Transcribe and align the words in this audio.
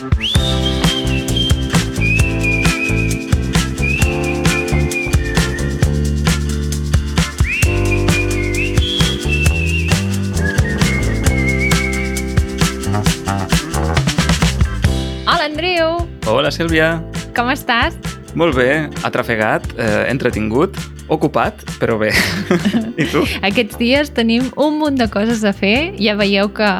Hola, 0.00 0.08
Andreu! 15.44 16.08
Hola, 16.24 16.48
Sílvia. 16.48 17.04
Com 17.36 17.52
estàs? 17.52 17.92
Molt 18.32 18.56
bé, 18.56 18.88
atrafegat, 19.04 19.68
eh, 19.76 20.08
entretingut, 20.08 20.80
ocupat, 21.12 21.60
però 21.76 21.98
bé. 22.00 22.14
I 22.96 23.04
tu? 23.04 23.26
Aquests 23.44 23.76
dies 23.76 24.08
tenim 24.16 24.48
un 24.56 24.80
munt 24.80 24.96
de 24.96 25.10
coses 25.12 25.44
a 25.44 25.52
fer. 25.52 25.92
Ja 26.00 26.16
veieu 26.16 26.48
que 26.56 26.70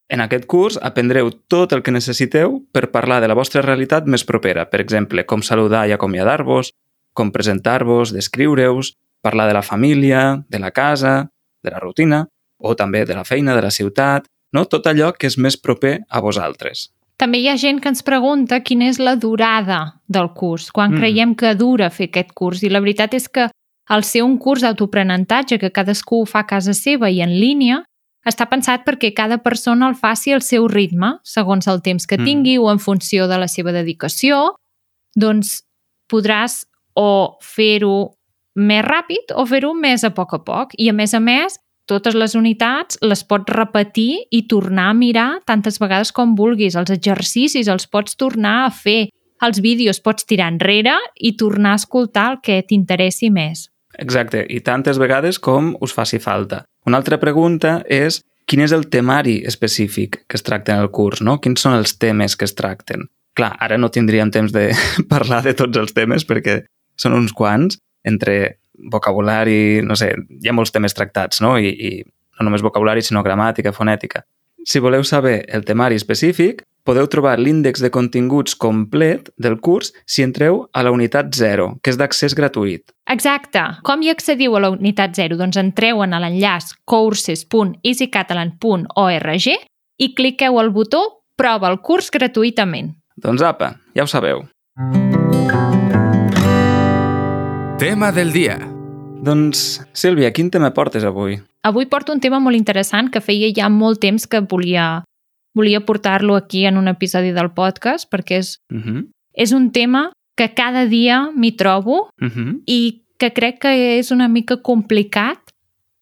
En 0.09 0.21
aquest 0.25 0.49
curs 0.49 0.79
aprendreu 0.81 1.29
tot 1.53 1.73
el 1.73 1.85
que 1.85 1.93
necessiteu 1.93 2.59
per 2.73 2.89
parlar 2.93 3.21
de 3.21 3.29
la 3.29 3.37
vostra 3.37 3.61
realitat 3.61 4.09
més 4.09 4.25
propera, 4.25 4.65
per 4.65 4.81
exemple, 4.81 5.25
com 5.25 5.45
saludar 5.45 5.85
i 5.85 5.93
acomiadar-vos, 5.93 6.73
com 7.13 7.31
presentar-vos, 7.33 8.13
descriure-us, 8.13 8.95
parlar 9.21 9.47
de 9.49 9.57
la 9.57 9.65
família, 9.65 10.41
de 10.49 10.59
la 10.59 10.71
casa, 10.71 11.29
de 11.61 11.73
la 11.73 11.81
rutina, 11.81 12.25
o 12.57 12.73
també 12.75 13.05
de 13.05 13.17
la 13.17 13.25
feina, 13.25 13.53
de 13.53 13.61
la 13.65 13.73
ciutat, 13.73 14.29
no? 14.55 14.63
tot 14.71 14.87
allò 14.87 15.11
que 15.13 15.27
és 15.27 15.35
més 15.37 15.57
proper 15.59 15.99
a 16.09 16.21
vosaltres. 16.23 16.87
També 17.19 17.39
hi 17.39 17.47
ha 17.47 17.55
gent 17.59 17.77
que 17.79 17.87
ens 17.91 18.03
pregunta 18.03 18.59
quina 18.63 18.89
és 18.91 18.97
la 18.99 19.13
durada 19.15 20.01
del 20.07 20.31
curs, 20.35 20.71
quan 20.71 20.89
Mm. 20.91 20.95
mm. 20.95 20.99
creiem 20.99 21.35
que 21.35 21.53
dura 21.55 21.89
fer 21.89 22.09
aquest 22.09 22.33
curs. 22.35 22.63
I 22.63 22.69
la 22.71 22.81
veritat 22.83 23.13
és 23.15 23.27
que 23.29 23.49
al 23.87 24.03
ser 24.03 24.23
un 24.25 24.37
curs 24.41 24.61
d'autoaprenentatge 24.65 25.59
que 25.61 25.71
cadascú 25.71 26.25
fa 26.27 26.39
a 26.43 26.47
casa 26.49 26.73
seva 26.73 27.09
i 27.09 27.21
en 27.21 27.29
línia, 27.39 27.83
està 28.25 28.47
pensat 28.49 28.81
perquè 28.83 29.13
cada 29.13 29.37
persona 29.37 29.87
el 29.87 29.95
faci 29.95 30.33
al 30.33 30.41
seu 30.41 30.67
ritme, 30.67 31.19
segons 31.23 31.67
el 31.67 31.81
temps 31.85 32.07
que 32.07 32.17
Mm. 32.17 32.25
tingui 32.25 32.57
o 32.57 32.71
en 32.71 32.79
funció 32.79 33.27
de 33.27 33.37
la 33.37 33.47
seva 33.47 33.71
dedicació, 33.71 34.55
doncs 35.15 35.61
podràs 36.11 36.65
o 36.95 37.37
fer-ho 37.41 38.15
més 38.55 38.83
ràpid 38.85 39.31
o 39.35 39.45
fer-ho 39.45 39.73
més 39.73 40.03
a 40.03 40.09
poc 40.09 40.33
a 40.33 40.39
poc. 40.39 40.73
I 40.77 40.89
a 40.89 40.93
més 40.93 41.13
a 41.13 41.19
més, 41.19 41.59
totes 41.89 42.17
les 42.17 42.35
unitats 42.35 42.97
les 43.01 43.23
pots 43.23 43.51
repetir 43.53 44.25
i 44.31 44.43
tornar 44.49 44.89
a 44.91 44.97
mirar 44.97 45.29
tantes 45.45 45.79
vegades 45.81 46.11
com 46.11 46.35
vulguis. 46.37 46.75
Els 46.75 46.91
exercicis 46.93 47.69
els 47.71 47.87
pots 47.87 48.17
tornar 48.17 48.65
a 48.65 48.71
fer. 48.73 49.09
Els 49.45 49.59
vídeos 49.61 49.99
pots 50.01 50.25
tirar 50.25 50.49
enrere 50.53 50.95
i 51.15 51.35
tornar 51.37 51.75
a 51.75 51.81
escoltar 51.81 52.29
el 52.33 52.39
que 52.41 52.61
t'interessi 52.67 53.29
més. 53.29 53.67
Exacte, 53.99 54.43
i 54.49 54.59
tantes 54.59 54.99
vegades 54.99 55.39
com 55.39 55.73
us 55.83 55.93
faci 55.95 56.19
falta. 56.19 56.63
Una 56.87 56.99
altra 56.99 57.19
pregunta 57.21 57.79
és 57.87 58.21
quin 58.45 58.61
és 58.65 58.73
el 58.75 58.87
temari 58.91 59.39
específic 59.47 60.23
que 60.27 60.37
es 60.39 60.45
tracta 60.45 60.75
en 60.75 60.83
el 60.83 60.91
curs, 60.91 61.21
no? 61.21 61.39
Quins 61.41 61.61
són 61.61 61.77
els 61.77 61.95
temes 62.01 62.35
que 62.35 62.47
es 62.47 62.55
tracten? 62.57 63.07
Clar, 63.35 63.51
ara 63.59 63.77
no 63.77 63.91
tindríem 63.91 64.31
temps 64.31 64.53
de 64.55 64.69
parlar 65.11 65.43
de 65.45 65.55
tots 65.57 65.77
els 65.77 65.95
temes 65.95 66.27
perquè 66.27 66.61
són 66.99 67.17
uns 67.17 67.33
quants, 67.35 67.79
entre 68.07 68.57
vocabulari, 68.91 69.81
no 69.85 69.95
sé, 69.99 70.07
hi 70.15 70.49
ha 70.49 70.55
molts 70.55 70.73
temes 70.75 70.95
tractats, 70.97 71.41
no? 71.41 71.51
I, 71.57 71.69
i 71.71 72.03
no 72.39 72.45
només 72.49 72.63
vocabulari, 72.65 73.01
sinó 73.05 73.21
gramàtica, 73.23 73.71
fonètica. 73.75 74.19
Si 74.65 74.79
voleu 74.81 75.03
saber 75.05 75.45
el 75.53 75.61
temari 75.65 75.95
específic, 75.95 76.63
podeu 76.85 77.07
trobar 77.09 77.39
l'índex 77.41 77.81
de 77.81 77.89
continguts 77.93 78.55
complet 78.57 79.29
del 79.41 79.59
curs 79.61 79.93
si 80.09 80.23
entreu 80.25 80.69
a 80.73 80.83
la 80.85 80.91
unitat 80.93 81.25
0, 81.37 81.75
que 81.81 81.89
és 81.93 81.97
d'accés 82.01 82.33
gratuït. 82.37 82.83
Exacte. 83.11 83.61
Com 83.85 84.01
hi 84.01 84.09
accediu 84.13 84.55
a 84.57 84.61
la 84.65 84.69
unitat 84.73 85.11
0? 85.17 85.35
Doncs 85.41 85.57
entreu 85.61 85.95
en 86.05 86.11
l'enllaç 86.17 86.65
courses.easycatalan.org 86.85 89.47
i 89.97 90.13
cliqueu 90.17 90.59
al 90.59 90.69
botó 90.73 91.01
Prova 91.35 91.67
el 91.67 91.81
curs 91.83 92.07
gratuïtament. 92.15 92.93
Doncs 93.19 93.41
apa, 93.43 93.73
ja 93.95 94.03
ho 94.05 94.07
sabeu. 94.07 94.45
Tema 97.77 98.11
del 98.11 98.31
dia. 98.31 98.55
Doncs, 99.25 99.81
Sílvia, 99.91 100.31
quin 100.31 100.47
tema 100.51 100.71
portes 100.73 101.03
avui? 101.03 101.35
Avui 101.67 101.85
porto 101.91 102.13
un 102.13 102.21
tema 102.23 102.39
molt 102.39 102.55
interessant 102.55 103.09
que 103.11 103.19
feia 103.19 103.49
ja 103.55 103.67
molt 103.69 103.99
temps 103.99 104.27
que 104.31 104.39
volia, 104.39 105.03
volia 105.57 105.81
portar-lo 105.85 106.37
aquí 106.39 106.65
en 106.65 106.77
un 106.77 106.87
episodi 106.87 107.33
del 107.35 107.51
podcast 107.51 108.07
perquè 108.11 108.39
és, 108.39 108.59
Uh 108.71 108.77
-huh. 108.79 109.07
és 109.33 109.51
un 109.51 109.71
tema 109.71 110.11
que 110.37 110.53
cada 110.53 110.85
dia 110.85 111.31
m'hi 111.35 111.51
trobo 111.51 112.09
Uh 112.21 112.27
-huh. 112.29 112.61
i 112.65 113.03
que 113.17 113.31
crec 113.33 113.59
que 113.59 113.99
és 113.99 114.11
una 114.11 114.27
mica 114.27 114.57
complicat 114.61 115.39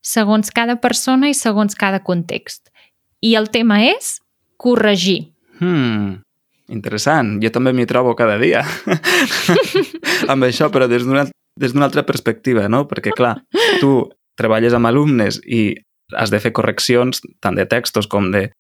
segons 0.02 0.52
cada 0.52 0.76
persona 0.76 1.30
i 1.30 1.34
segons 1.34 1.76
cada 1.76 2.00
context. 2.04 2.70
I 3.22 3.36
el 3.36 3.50
tema 3.50 3.84
és 3.84 4.20
corregir. 4.58 5.32
Hmm. 5.60 6.22
Interessant. 6.68 7.42
Jo 7.44 7.50
també 7.52 7.74
m'hi 7.74 7.86
trobo 7.86 8.16
cada 8.16 8.38
dia. 8.38 8.64
amb 10.28 10.44
això, 10.44 10.70
però 10.70 10.88
des 10.88 11.04
d'una 11.04 11.26
des 11.60 11.74
d'una 11.74 11.86
altra 11.86 12.06
perspectiva, 12.06 12.68
no? 12.70 12.88
Perquè, 12.88 13.12
clar, 13.16 13.38
tu 13.80 14.10
treballes 14.38 14.74
amb 14.74 14.88
alumnes 14.90 15.40
i 15.46 15.76
has 16.18 16.30
de 16.30 16.40
fer 16.40 16.52
correccions 16.52 17.22
tant 17.42 17.56
de 17.56 17.66
textos 17.66 18.08
com 18.08 18.32
de 18.32 18.52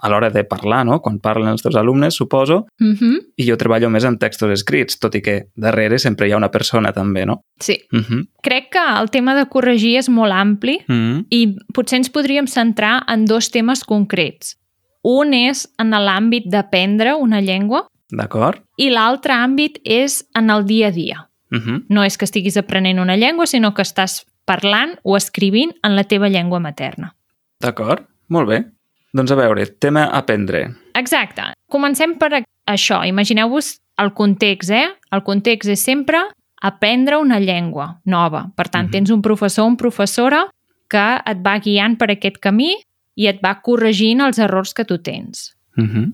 a 0.00 0.08
l'hora 0.08 0.30
de 0.30 0.44
parlar, 0.44 0.84
no? 0.86 1.00
Quan 1.02 1.18
parlen 1.18 1.48
els 1.50 1.62
teus 1.62 1.74
alumnes, 1.76 2.14
suposo, 2.14 2.66
Mm 2.78 2.92
-hmm. 2.94 3.16
i 3.36 3.48
jo 3.50 3.56
treballo 3.56 3.90
més 3.90 4.04
amb 4.04 4.18
textos 4.20 4.50
escrits, 4.50 4.98
tot 4.98 5.14
i 5.14 5.20
que 5.20 5.48
darrere 5.56 5.98
sempre 5.98 6.28
hi 6.28 6.32
ha 6.32 6.36
una 6.36 6.50
persona 6.50 6.92
també, 6.92 7.26
no? 7.26 7.40
Sí. 7.60 7.80
Uh 7.92 7.98
-huh. 7.98 8.28
Crec 8.42 8.70
que 8.70 9.00
el 9.00 9.10
tema 9.10 9.34
de 9.34 9.46
corregir 9.48 9.98
és 9.98 10.08
molt 10.08 10.32
ampli 10.32 10.78
Uh 10.88 10.94
-huh. 10.94 11.26
i 11.30 11.56
potser 11.74 11.96
ens 11.96 12.10
podríem 12.10 12.46
centrar 12.46 13.02
en 13.08 13.24
dos 13.24 13.50
temes 13.50 13.82
concrets. 13.84 14.56
Un 15.02 15.34
és 15.34 15.68
en 15.78 15.90
l'àmbit 15.90 16.44
d'aprendre 16.46 17.14
una 17.16 17.40
llengua 17.40 17.86
D'acord? 18.10 18.62
i 18.76 18.90
l'altre 18.90 19.32
àmbit 19.32 19.80
és 19.84 20.24
en 20.34 20.50
el 20.50 20.64
dia 20.64 20.88
a 20.88 20.90
dia. 20.90 21.27
Uh 21.50 21.58
-huh. 21.58 21.84
No 21.88 22.04
és 22.04 22.16
que 22.16 22.24
estiguis 22.24 22.56
aprenent 22.56 22.98
una 22.98 23.16
llengua, 23.16 23.46
sinó 23.46 23.74
que 23.74 23.82
estàs 23.82 24.24
parlant 24.44 24.98
o 25.02 25.16
escrivint 25.16 25.72
en 25.82 25.96
la 25.96 26.04
teva 26.04 26.28
llengua 26.28 26.58
materna. 26.60 27.14
D'acord, 27.60 28.06
molt 28.28 28.48
bé. 28.48 28.64
Doncs 29.12 29.30
a 29.30 29.34
veure, 29.34 29.66
tema 29.66 30.04
aprendre. 30.04 30.74
Exacte. 30.94 31.42
Comencem 31.70 32.18
per 32.18 32.44
això. 32.66 33.06
Imagineu-vos 33.08 33.80
el 33.98 34.12
context, 34.12 34.70
eh? 34.70 34.88
El 35.10 35.22
context 35.22 35.70
és 35.70 35.80
sempre 35.80 36.18
aprendre 36.60 37.16
una 37.16 37.38
llengua 37.40 38.00
nova. 38.04 38.52
Per 38.56 38.68
tant, 38.68 38.86
Mhm. 38.86 38.90
tens 38.92 39.10
un 39.10 39.22
professor 39.22 39.64
o 39.64 39.68
una 39.68 39.76
professora 39.76 40.50
que 40.88 41.20
et 41.26 41.38
va 41.46 41.58
guiant 41.58 41.96
per 41.98 42.10
aquest 42.10 42.38
camí 42.38 42.76
i 43.14 43.26
et 43.26 43.40
va 43.44 43.60
corregint 43.60 44.20
els 44.20 44.38
errors 44.38 44.72
que 44.74 44.84
tu 44.84 44.98
tens. 44.98 45.56
Uh 45.76 45.84
-huh. 45.84 46.12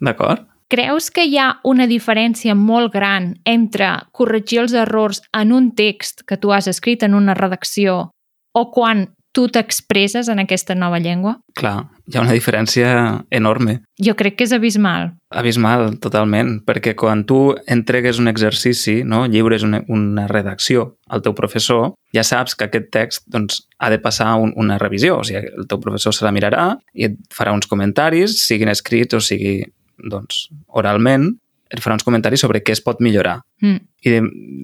D'acord? 0.00 0.46
Creus 0.68 1.08
que 1.08 1.24
hi 1.24 1.38
ha 1.40 1.48
una 1.64 1.86
diferència 1.88 2.52
molt 2.52 2.92
gran 2.92 3.30
entre 3.48 3.88
corregir 4.12 4.60
els 4.66 4.74
errors 4.76 5.22
en 5.32 5.54
un 5.56 5.70
text 5.72 6.26
que 6.28 6.36
tu 6.36 6.52
has 6.52 6.68
escrit 6.68 7.06
en 7.06 7.14
una 7.16 7.36
redacció 7.38 8.10
o 8.52 8.64
quan 8.74 9.06
tu 9.32 9.46
t'expresses 9.48 10.28
en 10.28 10.42
aquesta 10.42 10.74
nova 10.74 10.98
llengua? 11.00 11.38
Clar, 11.56 11.86
hi 12.04 12.18
ha 12.18 12.24
una 12.24 12.34
diferència 12.36 12.90
enorme. 13.30 13.78
Jo 14.02 14.12
crec 14.18 14.36
que 14.36 14.44
és 14.48 14.52
abismal. 14.52 15.12
Abismal, 15.30 15.94
totalment, 16.02 16.58
perquè 16.66 16.94
quan 16.98 17.22
tu 17.28 17.54
entregues 17.70 18.20
un 18.20 18.28
exercici, 18.28 18.98
no, 19.08 19.26
lliures 19.30 19.64
una, 19.64 19.80
una 19.88 20.26
redacció 20.28 20.98
al 21.08 21.24
teu 21.24 21.36
professor, 21.38 21.94
ja 22.12 22.24
saps 22.26 22.56
que 22.58 22.68
aquest 22.68 22.90
text 22.92 23.24
doncs, 23.30 23.62
ha 23.78 23.88
de 23.92 24.00
passar 24.02 24.34
un, 24.42 24.52
una 24.56 24.76
revisió. 24.80 25.20
O 25.22 25.24
sigui, 25.24 25.46
el 25.48 25.68
teu 25.70 25.80
professor 25.80 26.16
se 26.16 26.28
la 26.28 26.34
mirarà 26.34 26.74
i 26.92 27.08
et 27.08 27.18
farà 27.32 27.56
uns 27.56 27.70
comentaris, 27.70 28.40
siguin 28.42 28.72
escrits 28.74 29.16
o 29.16 29.24
sigui 29.24 29.60
doncs, 29.98 30.48
oralment, 30.68 31.30
et 31.68 31.82
farà 31.84 31.98
uns 31.98 32.04
comentaris 32.06 32.40
sobre 32.40 32.62
què 32.64 32.72
es 32.72 32.80
pot 32.80 33.00
millorar. 33.04 33.42
Mm. 33.60 33.80
I 34.06 34.12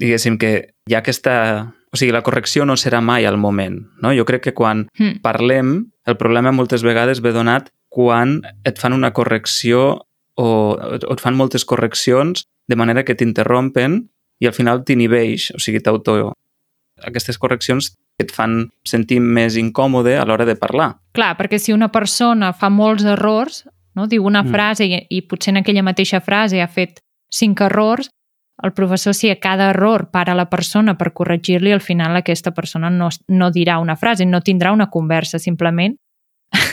diguéssim 0.00 0.38
que 0.40 0.54
hi 0.88 0.94
ha 0.94 1.02
aquesta... 1.02 1.34
O 1.94 1.96
sigui, 1.96 2.10
la 2.10 2.25
correcció 2.26 2.64
no 2.66 2.75
serà 2.75 2.98
mai 3.04 3.22
al 3.28 3.36
moment. 3.38 3.76
No? 4.02 4.10
Jo 4.16 4.25
crec 4.26 4.42
que 4.48 4.54
quan 4.54 4.88
Mm. 4.98 5.20
parlem, 5.22 5.75
el 6.06 6.16
problema 6.16 6.50
moltes 6.50 6.82
vegades 6.82 7.20
ve 7.22 7.31
donat 7.32 7.70
quan 7.88 8.40
et 8.66 8.81
fan 8.82 8.92
una 8.92 9.12
correcció 9.14 10.00
o, 10.34 10.46
o 10.75 11.12
et 11.14 11.20
fan 11.22 11.37
moltes 11.38 11.64
correccions 11.64 12.48
de 12.66 12.76
manera 12.76 13.04
que 13.04 13.14
t'interrompen 13.14 14.08
i 14.42 14.46
al 14.48 14.52
final 14.56 14.82
t'inhibeix, 14.84 15.52
o 15.54 15.60
sigui, 15.62 15.78
t'auto... 15.80 16.32
Aquestes 17.04 17.38
correccions 17.38 17.92
et 18.22 18.30
fan 18.30 18.70
sentir 18.87 19.20
més 19.20 19.56
incòmode 19.58 20.16
a 20.19 20.25
l'hora 20.25 20.44
de 20.46 20.54
parlar. 20.56 20.94
Clar, 21.14 21.32
perquè 21.38 21.58
si 21.58 21.72
una 21.75 21.90
persona 21.92 22.52
fa 22.54 22.70
molts 22.70 23.04
errors, 23.04 23.64
no? 23.94 24.06
diu 24.06 24.25
una 24.25 24.43
Mm. 24.43 24.50
frase 24.50 24.85
i, 24.87 25.06
i 25.11 25.23
potser 25.23 25.52
en 25.52 25.56
aquella 25.62 25.82
mateixa 25.82 26.20
frase 26.20 26.61
ha 26.62 26.69
fet 26.69 27.00
cinc 27.32 27.61
errors, 27.61 28.11
el 28.62 28.73
professor, 28.73 29.14
si 29.14 29.31
a 29.31 29.41
cada 29.41 29.70
error 29.70 30.11
para 30.12 30.35
la 30.35 30.49
persona 30.49 30.96
per 30.96 31.12
corregir-li, 31.12 31.73
al 31.73 31.81
final 31.81 32.14
aquesta 32.17 32.52
persona 32.52 32.88
no, 32.91 33.08
no 33.29 33.50
dirà 33.50 33.79
una 33.81 33.96
frase, 33.96 34.25
no 34.26 34.41
tindrà 34.41 34.73
una 34.73 34.88
conversa, 34.91 35.38
simplement 35.38 35.96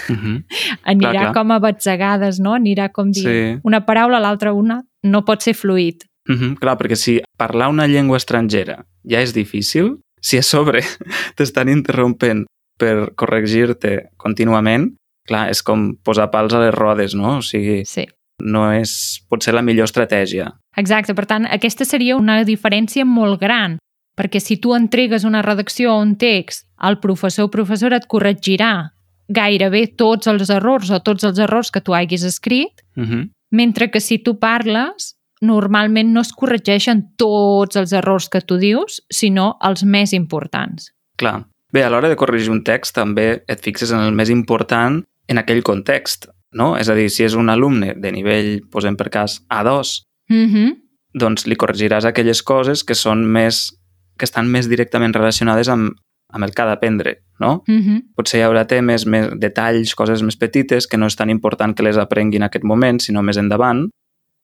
Uh 0.09 0.13
-huh. 0.13 0.43
anirà 0.83 1.11
clar. 1.11 1.33
com 1.33 1.51
a 1.51 1.59
batzegades, 1.59 2.39
no? 2.39 2.53
Anirà 2.53 2.91
com 2.91 3.09
dir 3.11 3.23
Sí. 3.23 3.59
una 3.63 3.83
paraula, 3.85 4.19
l'altra 4.19 4.53
una, 4.53 4.83
no 5.03 5.23
pot 5.25 5.41
ser 5.41 5.55
fluid. 5.55 6.03
Uh 6.29 6.35
-huh. 6.35 6.59
Clar, 6.59 6.77
perquè 6.77 6.95
si 6.95 7.19
parlar 7.37 7.69
una 7.69 7.87
llengua 7.87 8.17
estrangera 8.17 8.85
ja 9.03 9.19
és 9.21 9.33
difícil, 9.33 9.97
si 10.21 10.37
a 10.37 10.43
sobre 10.43 10.81
t'estan 11.35 11.67
interrompent 11.69 12.45
per 12.77 13.13
corregir-te 13.15 14.09
contínuament, 14.17 14.95
clar, 15.27 15.49
és 15.49 15.61
com 15.63 15.95
posar 16.03 16.29
pals 16.31 16.53
a 16.53 16.59
les 16.59 16.73
rodes, 16.73 17.13
no? 17.15 17.37
O 17.37 17.41
sigui, 17.41 17.83
Sí. 17.85 18.07
no 18.43 18.71
és 18.73 19.21
potser 19.29 19.53
la 19.53 19.61
millor 19.61 19.85
estratègia. 19.85 20.51
Exacte, 20.77 21.13
per 21.13 21.25
tant, 21.25 21.45
aquesta 21.45 21.85
seria 21.85 22.15
una 22.17 22.43
diferència 22.43 23.05
molt 23.05 23.39
gran, 23.39 23.77
perquè 24.17 24.39
si 24.41 24.57
tu 24.57 24.73
entregues 24.73 25.23
una 25.23 25.41
redacció 25.41 25.93
o 25.93 26.01
un 26.01 26.15
text, 26.17 26.65
el 26.81 26.97
professor 26.99 27.45
o 27.45 27.51
professora 27.51 27.97
et 27.97 28.07
corregirà 28.07 28.91
gairebé 29.29 29.87
tots 29.95 30.27
els 30.27 30.49
errors 30.49 30.89
o 30.91 30.99
tots 30.99 31.23
els 31.23 31.39
errors 31.39 31.69
que 31.71 31.81
tu 31.81 31.93
haguis 31.93 32.23
escrit, 32.23 32.81
Uh 32.97 33.03
-huh. 33.03 33.29
mentre 33.51 33.89
que 33.91 33.99
si 34.01 34.17
tu 34.19 34.39
parles, 34.39 35.15
normalment 35.41 36.11
no 36.13 36.21
es 36.21 36.31
corregeixen 36.33 37.13
tots 37.17 37.75
els 37.75 37.91
errors 37.93 38.29
que 38.29 38.41
tu 38.41 38.57
dius, 38.57 39.01
sinó 39.09 39.57
els 39.61 39.83
més 39.83 40.13
importants. 40.13 40.91
Clar. 41.17 41.45
Bé, 41.71 41.83
a 41.83 41.89
l'hora 41.89 42.09
de 42.09 42.15
corregir 42.17 42.49
un 42.51 42.63
text 42.63 42.93
també 42.95 43.43
et 43.47 43.61
fixes 43.61 43.91
en 43.91 43.99
el 43.99 44.11
més 44.11 44.29
important 44.29 45.03
en 45.31 45.39
aquell 45.39 45.63
context, 45.63 46.27
no? 46.51 46.75
És 46.77 46.89
a 46.91 46.95
dir, 46.95 47.07
si 47.09 47.23
és 47.23 47.35
un 47.39 47.49
alumne 47.49 47.95
de 47.95 48.11
nivell, 48.11 48.61
posem 48.71 48.97
per 48.99 49.09
cas, 49.09 49.39
A2, 49.49 50.01
Mm 50.31 50.47
-hmm. 50.47 50.69
doncs 51.13 51.45
li 51.45 51.55
corregiràs 51.55 52.05
aquelles 52.05 52.41
coses 52.43 52.83
que 52.83 52.95
són 52.95 53.25
més 53.25 53.77
que 54.17 54.25
estan 54.25 54.47
més 54.47 54.69
directament 54.69 55.13
relacionades 55.13 55.67
amb, 55.67 55.93
amb 56.33 56.43
el 56.45 56.51
que 56.53 56.61
ha 56.61 56.65
d'aprendre, 56.65 57.23
no? 57.39 57.63
Mm 57.67 57.81
-hmm. 57.81 58.01
Potser 58.15 58.39
hi 58.39 58.43
haurà 58.43 58.65
temes, 58.65 59.05
més 59.05 59.27
detalls, 59.39 59.95
coses 59.95 60.21
més 60.21 60.37
petites 60.37 60.87
que 60.87 60.97
no 60.97 61.05
és 61.05 61.15
tan 61.15 61.29
important 61.29 61.75
que 61.75 61.83
les 61.83 61.97
aprengui 61.97 62.37
en 62.37 62.43
aquest 62.43 62.63
moment, 62.63 62.99
sinó 62.99 63.21
més 63.21 63.37
endavant, 63.37 63.89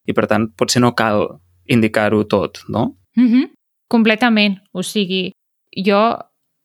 i 0.06 0.12
per 0.12 0.26
tant 0.26 0.52
potser 0.56 0.80
no 0.80 0.94
cal 0.94 1.40
indicar-ho 1.66 2.24
tot, 2.24 2.58
no? 2.68 2.96
Mm 3.16 3.28
-hmm. 3.28 3.50
Completament. 3.88 4.58
O 4.72 4.82
sigui, 4.82 5.32
jo 5.86 6.18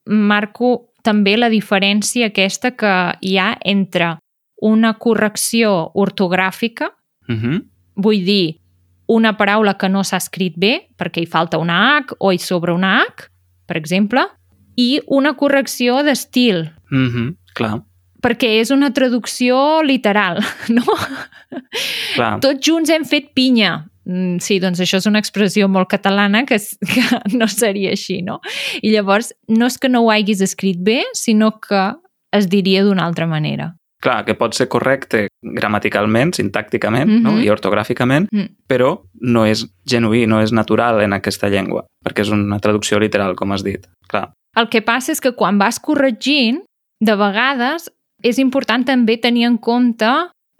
marco 0.05 0.93
també 1.03 1.35
la 1.38 1.50
diferència 1.51 2.27
aquesta 2.31 2.71
que 2.79 2.94
hi 3.21 3.38
ha 3.38 3.57
entre 3.63 4.17
una 4.61 4.94
correcció 4.97 5.91
ortogràfica, 5.94 6.91
Uh 7.29 7.35
-huh. 7.35 7.61
vull 7.95 8.25
dir, 8.25 8.59
una 9.07 9.38
paraula 9.38 9.77
que 9.77 9.88
no 9.89 10.03
s'ha 10.03 10.17
escrit 10.17 10.53
bé, 10.57 10.89
perquè 10.97 11.21
hi 11.21 11.25
falta 11.25 11.57
una 11.57 11.97
H 11.97 12.15
o 12.19 12.31
hi 12.31 12.38
sobra 12.38 12.73
una 12.73 13.01
H, 13.03 13.29
per 13.65 13.77
exemple, 13.77 14.21
i 14.75 15.01
una 15.07 15.33
correcció 15.35 16.03
d'estil, 16.03 16.71
Uh 16.91 16.97
-huh. 16.97 17.35
Clar, 17.53 17.81
perquè 18.21 18.59
és 18.61 18.71
una 18.71 18.91
traducció 18.91 19.81
literal, 19.83 20.39
no? 20.69 20.83
clar. 22.15 22.39
Tots 22.39 22.59
junts 22.67 22.89
hem 22.89 23.03
fet 23.06 23.33
pinya. 23.33 23.89
Mm, 24.05 24.39
Sí, 24.44 24.59
doncs 24.59 24.79
això 24.83 24.97
és 25.00 25.07
una 25.07 25.19
expressió 25.19 25.67
molt 25.71 25.89
catalana 25.89 26.45
que, 26.45 26.57
que 26.94 27.38
no 27.38 27.47
seria 27.47 27.91
així, 27.91 28.21
no? 28.21 28.39
I 28.81 28.91
llavors, 28.91 29.33
no 29.47 29.69
és 29.69 29.77
que 29.77 29.89
no 29.89 30.03
ho 30.03 30.11
haguis 30.11 30.41
escrit 30.41 30.81
bé, 30.83 31.03
sinó 31.13 31.59
que 31.59 31.94
es 32.33 32.50
diria 32.50 32.83
d'una 32.83 33.05
altra 33.05 33.27
manera. 33.27 33.75
Clar, 34.03 34.25
que 34.27 34.35
pot 34.35 34.51
ser 34.51 34.67
correcte 34.67 35.27
gramaticalment, 35.41 36.33
sintàcticament 36.35 37.07
mm 37.07 37.17
-hmm. 37.17 37.21
no? 37.23 37.31
Mhm. 37.31 37.44
i 37.44 37.50
ortogràficament, 37.50 38.27
Mm. 38.33 38.50
però 38.67 39.01
no 39.21 39.45
és 39.45 39.65
genuí, 39.85 40.27
no 40.27 40.41
és 40.41 40.51
natural 40.51 41.01
en 41.01 41.13
aquesta 41.13 41.47
llengua, 41.47 41.85
perquè 42.03 42.21
és 42.21 42.29
una 42.29 42.59
traducció 42.59 42.99
literal, 42.99 43.35
com 43.35 43.51
has 43.51 43.63
dit. 43.63 43.88
Clar. 44.09 44.33
El 44.56 44.67
que 44.67 44.81
passa 44.81 45.11
és 45.11 45.21
que 45.21 45.31
quan 45.31 45.57
vas 45.57 45.79
corregint, 45.79 46.61
de 46.99 47.15
vegades 47.15 47.89
és 48.23 48.38
important 48.39 48.85
també 48.85 49.17
tenir 49.17 49.45
en 49.45 49.57
compte 49.57 50.09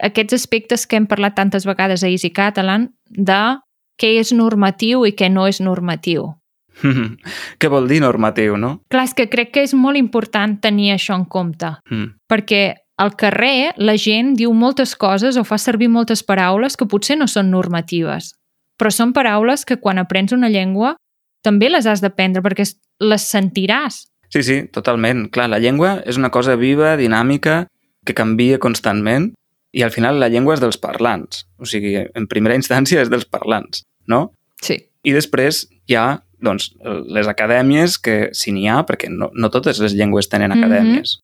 aquests 0.02 0.34
aspectes 0.34 0.86
que 0.86 0.96
hem 0.96 1.06
parlat 1.06 1.34
tantes 1.34 1.64
vegades 1.64 2.02
a 2.02 2.08
Easy 2.08 2.30
Catalan 2.30 2.90
de 3.14 3.58
què 4.00 4.18
és 4.20 4.32
normatiu 4.32 5.04
i 5.06 5.12
què 5.12 5.30
no 5.30 5.46
és 5.46 5.60
normatiu. 5.60 6.34
Què 6.82 7.68
vol 7.70 7.86
dir 7.88 8.00
normatiu, 8.02 8.56
no? 8.58 8.80
Clar, 8.90 9.04
és 9.06 9.14
que 9.14 9.28
crec 9.30 9.52
que 9.54 9.62
és 9.62 9.74
molt 9.78 9.96
important 9.96 10.56
tenir 10.60 10.90
això 10.94 11.14
en 11.14 11.24
compte, 11.24 11.70
Mm. 11.90 12.14
perquè 12.28 12.74
al 12.98 13.14
carrer 13.16 13.72
la 13.76 13.96
gent 13.96 14.34
diu 14.36 14.52
moltes 14.52 14.94
coses 14.96 15.36
o 15.36 15.44
fa 15.44 15.58
servir 15.58 15.88
moltes 15.88 16.22
paraules 16.22 16.76
que 16.76 16.86
potser 16.86 17.16
no 17.18 17.26
són 17.26 17.50
normatives, 17.50 18.34
però 18.78 18.90
són 18.90 19.12
paraules 19.12 19.64
que 19.64 19.76
quan 19.78 19.98
aprens 19.98 20.32
una 20.32 20.48
llengua 20.48 20.96
també 21.42 21.68
les 21.70 21.86
has 21.86 22.00
d'aprendre 22.00 22.42
perquè 22.42 22.60
es- 22.62 22.80
les 23.00 23.22
sentiràs. 23.22 24.06
Sí, 24.30 24.42
sí, 24.42 24.62
totalment. 24.72 25.28
Clar, 25.30 25.48
la 25.48 25.58
llengua 25.60 26.02
és 26.06 26.16
una 26.16 26.30
cosa 26.30 26.56
viva, 26.56 26.96
dinàmica, 26.96 27.66
que 28.04 28.14
canvia 28.14 28.58
constantment 28.58 29.32
i 29.74 29.82
al 29.82 29.90
final 29.90 30.20
la 30.22 30.28
llengua 30.30 30.54
és 30.54 30.62
dels 30.62 30.78
parlants. 30.78 31.44
O 31.58 31.66
sigui, 31.66 31.96
en 31.98 32.28
primera 32.30 32.54
instància 32.56 33.02
és 33.02 33.10
dels 33.10 33.26
parlants, 33.26 33.82
no? 34.06 34.28
Sí. 34.62 34.78
I 35.04 35.12
després 35.12 35.64
hi 35.90 35.96
ha 35.98 36.22
doncs, 36.44 36.70
les 37.08 37.26
acadèmies, 37.30 37.96
que 37.98 38.28
si 38.36 38.52
n'hi 38.52 38.66
ha, 38.68 38.82
perquè 38.84 39.08
no, 39.08 39.30
no 39.32 39.48
totes 39.50 39.78
les 39.80 39.94
llengües 39.96 40.28
tenen 40.28 40.52
Mhm. 40.52 40.58
acadèmies. 40.62 41.18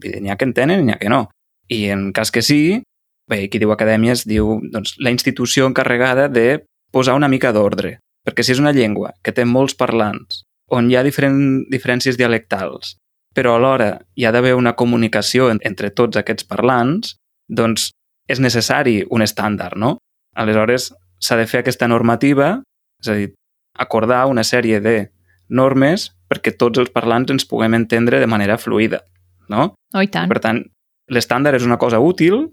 Vull 0.00 0.12
dir, 0.12 0.20
n'hi 0.22 0.30
ha 0.30 0.36
que 0.36 0.44
en 0.46 0.54
tenen 0.54 0.80
i 0.80 0.84
n'hi 0.84 0.92
ha 0.94 0.98
que 1.00 1.08
no. 1.10 1.28
I 1.68 1.90
en 1.90 2.12
cas 2.12 2.30
que 2.30 2.42
sí, 2.42 2.82
bé, 3.28 3.48
qui 3.50 3.58
diu 3.58 3.72
acadèmies 3.72 4.24
diu 4.26 4.60
doncs, 4.70 4.94
la 4.98 5.10
institució 5.10 5.66
encarregada 5.66 6.28
de 6.28 6.62
posar 6.92 7.14
una 7.14 7.28
mica 7.28 7.52
d'ordre. 7.52 7.98
Perquè 8.26 8.42
si 8.44 8.52
és 8.52 8.60
una 8.60 8.72
llengua 8.72 9.14
que 9.22 9.32
té 9.32 9.44
molts 9.44 9.74
parlants, 9.74 10.42
on 10.70 10.90
hi 10.90 10.96
ha 10.96 11.02
diferent, 11.02 11.66
diferències 11.70 12.16
dialectals, 12.16 12.96
però 13.34 13.56
alhora 13.56 14.00
hi 14.14 14.24
ha 14.24 14.32
d'haver 14.32 14.54
una 14.54 14.74
comunicació 14.74 15.50
en, 15.50 15.58
entre 15.62 15.90
tots 15.90 16.16
aquests 16.16 16.44
parlants, 16.44 17.16
doncs 17.50 17.90
és 18.30 18.40
necessari 18.40 19.00
un 19.10 19.24
estàndard, 19.26 19.76
no? 19.76 19.96
Aleshores, 20.38 20.92
s'ha 21.20 21.36
de 21.36 21.46
fer 21.50 21.64
aquesta 21.64 21.88
normativa, 21.90 22.60
és 23.02 23.10
a 23.10 23.16
dir, 23.18 23.32
acordar 23.74 24.26
una 24.30 24.44
sèrie 24.46 24.80
de 24.80 25.10
normes 25.50 26.10
perquè 26.30 26.54
tots 26.56 26.78
els 26.78 26.92
parlants 26.94 27.32
ens 27.34 27.46
puguem 27.48 27.74
entendre 27.74 28.20
de 28.22 28.28
manera 28.30 28.58
fluida, 28.58 29.02
no? 29.50 29.72
Oh, 29.94 30.06
tant. 30.06 30.30
Per 30.30 30.38
tant, 30.42 30.62
l'estàndard 31.10 31.58
és 31.58 31.66
una 31.66 31.78
cosa 31.78 31.98
útil, 31.98 32.46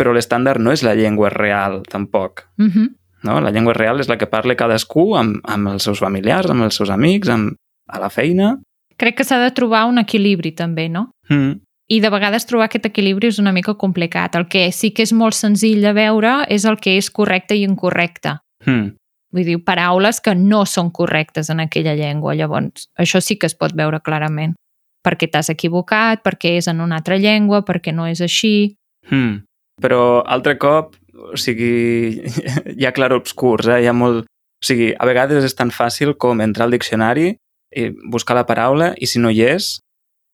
però 0.00 0.14
l'estàndard 0.16 0.62
no 0.62 0.72
és 0.72 0.82
la 0.82 0.96
llengua 0.96 1.30
real, 1.30 1.82
tampoc. 1.88 2.48
Mm 2.56 2.70
-hmm. 2.70 2.88
No? 3.22 3.40
La 3.40 3.50
llengua 3.50 3.74
real 3.74 4.00
és 4.00 4.08
la 4.08 4.18
que 4.18 4.26
parla 4.26 4.56
cadascú 4.56 5.14
amb, 5.16 5.38
amb 5.44 5.68
els 5.68 5.82
seus 5.82 6.00
familiars, 6.00 6.50
amb 6.50 6.62
els 6.62 6.74
seus 6.74 6.90
amics, 6.90 7.28
amb, 7.28 7.54
a 7.88 8.00
la 8.00 8.10
feina. 8.10 8.58
Crec 8.96 9.16
que 9.16 9.24
s'ha 9.24 9.38
de 9.38 9.50
trobar 9.50 9.86
un 9.86 9.98
equilibri 9.98 10.52
també, 10.52 10.88
no? 10.88 11.10
Mm. 11.28 11.60
I 11.92 12.00
de 12.00 12.08
vegades 12.08 12.46
trobar 12.48 12.70
aquest 12.70 12.86
equilibri 12.88 13.28
és 13.28 13.38
una 13.42 13.52
mica 13.52 13.74
complicat. 13.76 14.36
El 14.38 14.46
que 14.48 14.64
sí 14.72 14.92
que 14.96 15.04
és 15.04 15.12
molt 15.12 15.36
senzill 15.36 15.82
de 15.84 15.92
veure 15.92 16.38
és 16.48 16.64
el 16.64 16.78
que 16.80 16.96
és 16.96 17.10
correcte 17.12 17.58
i 17.58 17.66
incorrecte. 17.68 18.38
Mm. 18.64 18.94
Vull 19.32 19.48
dir, 19.48 19.58
paraules 19.64 20.20
que 20.24 20.34
no 20.36 20.62
són 20.68 20.90
correctes 20.92 21.50
en 21.52 21.60
aquella 21.64 21.94
llengua. 21.96 22.36
Llavors, 22.36 22.88
això 23.00 23.20
sí 23.20 23.36
que 23.36 23.48
es 23.48 23.56
pot 23.56 23.76
veure 23.76 24.00
clarament. 24.04 24.56
Perquè 25.04 25.28
t'has 25.28 25.50
equivocat, 25.52 26.22
perquè 26.24 26.56
és 26.62 26.68
en 26.70 26.80
una 26.80 27.00
altra 27.00 27.18
llengua, 27.20 27.62
perquè 27.66 27.92
no 27.92 28.06
és 28.08 28.24
així. 28.24 28.76
Mm. 29.10 29.42
Però 29.82 30.22
altre 30.24 30.56
cop, 30.62 30.96
o 31.12 31.36
sigui, 31.36 32.24
hi 32.78 32.88
ha 32.88 32.96
clarobscurs, 32.96 33.68
eh? 33.68 33.82
hi 33.84 33.90
ha 33.90 33.96
molt... 33.96 34.28
O 34.62 34.64
sigui, 34.64 34.92
a 34.94 35.08
vegades 35.08 35.44
és 35.44 35.56
tan 35.58 35.72
fàcil 35.74 36.14
com 36.16 36.40
entrar 36.40 36.68
al 36.68 36.76
diccionari 36.76 37.32
i 37.74 37.88
buscar 38.12 38.36
la 38.38 38.46
paraula 38.46 38.92
i 38.94 39.08
si 39.10 39.18
no 39.18 39.32
hi 39.32 39.42
és, 39.42 39.74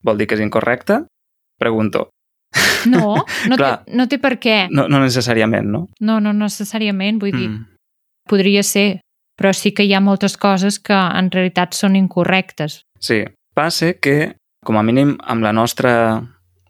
vol 0.05 0.19
dir 0.21 0.27
que 0.29 0.37
és 0.37 0.43
incorrecte? 0.45 1.07
Pregunto. 1.59 2.11
No, 2.87 3.17
no, 3.49 3.57
Clar. 3.59 3.85
té, 3.85 3.97
no 3.97 4.07
té 4.09 4.19
per 4.19 4.38
què. 4.41 4.69
No, 4.71 4.87
no 4.88 5.00
necessàriament, 5.03 5.67
no? 5.69 5.88
No, 6.00 6.21
no 6.21 6.33
necessàriament, 6.33 7.19
vull 7.21 7.33
dir, 7.35 7.49
Mm. 7.50 7.65
podria 8.29 8.62
ser, 8.62 9.00
però 9.38 9.53
sí 9.55 9.73
que 9.73 9.85
hi 9.85 9.93
ha 9.95 10.00
moltes 10.00 10.37
coses 10.37 10.79
que 10.79 10.95
en 10.95 11.31
realitat 11.31 11.75
són 11.75 11.97
incorrectes. 11.97 12.83
Sí. 13.00 13.25
Passa 13.55 13.95
que, 13.95 14.37
com 14.65 14.77
a 14.79 14.83
mínim, 14.83 15.17
amb 15.27 15.43
la 15.43 15.53
nostra 15.53 16.23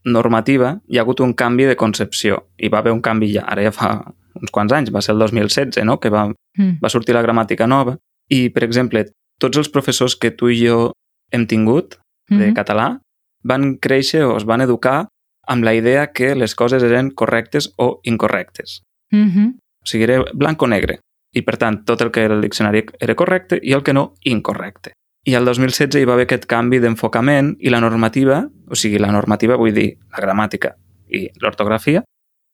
normativa 0.04 0.78
hi 0.88 0.98
ha 0.98 1.02
hagut 1.02 1.20
un 1.20 1.34
canvi 1.34 1.64
de 1.68 1.76
concepció. 1.76 2.46
I 2.58 2.68
va 2.72 2.78
haver 2.78 2.92
un 2.92 3.02
canvi 3.02 3.32
ja, 3.34 3.42
ara 3.46 3.62
ja 3.66 3.72
fa 3.72 3.90
uns 4.38 4.50
quants 4.54 4.72
anys, 4.72 4.92
va 4.94 5.02
ser 5.02 5.12
el 5.14 5.18
2016, 5.18 5.84
no?, 5.84 5.98
que 6.00 6.08
va, 6.10 6.28
Mm. 6.58 6.78
va 6.82 6.88
sortir 6.88 7.14
la 7.14 7.22
gramàtica 7.22 7.66
nova. 7.68 7.96
I, 8.30 8.48
per 8.50 8.64
exemple, 8.64 9.04
tots 9.40 9.56
els 9.58 9.68
professors 9.68 10.16
que 10.16 10.30
tu 10.30 10.48
i 10.48 10.66
jo 10.66 10.92
hem 11.32 11.46
tingut 11.46 11.96
de 12.28 12.48
Mhm. 12.48 12.54
català 12.54 13.00
van 13.48 13.76
créixer 13.80 14.24
o 14.26 14.36
es 14.36 14.46
van 14.48 14.64
educar 14.64 15.08
amb 15.48 15.64
la 15.64 15.74
idea 15.74 16.10
que 16.12 16.34
les 16.36 16.54
coses 16.54 16.84
eren 16.84 17.10
correctes 17.10 17.72
o 17.76 18.00
incorrectes. 18.04 18.82
Mhm. 19.10 19.56
O 19.82 19.86
sigui, 19.86 20.04
era 20.04 20.24
blanc 20.34 20.62
o 20.62 20.68
negre. 20.68 21.00
I, 21.32 21.42
per 21.42 21.56
tant, 21.56 21.84
tot 21.84 22.00
el 22.00 22.10
que 22.10 22.24
era 22.24 22.34
el 22.34 22.42
diccionari 22.42 22.84
era 23.00 23.14
correcte 23.14 23.58
i 23.62 23.72
el 23.72 23.82
que 23.82 23.92
no, 23.92 24.14
incorrecte. 24.24 24.92
I 25.24 25.34
el 25.34 25.44
2016 25.44 26.02
hi 26.02 26.06
va 26.08 26.14
haver 26.14 26.24
aquest 26.28 26.46
canvi 26.48 26.78
d'enfocament 26.80 27.56
i 27.60 27.72
la 27.72 27.80
normativa, 27.80 28.42
o 28.68 28.76
sigui, 28.76 28.98
la 28.98 29.12
normativa 29.12 29.56
vull 29.60 29.74
dir 29.74 29.90
la 30.12 30.22
gramàtica 30.24 30.74
i 31.08 31.26
l'ortografia 31.40 32.02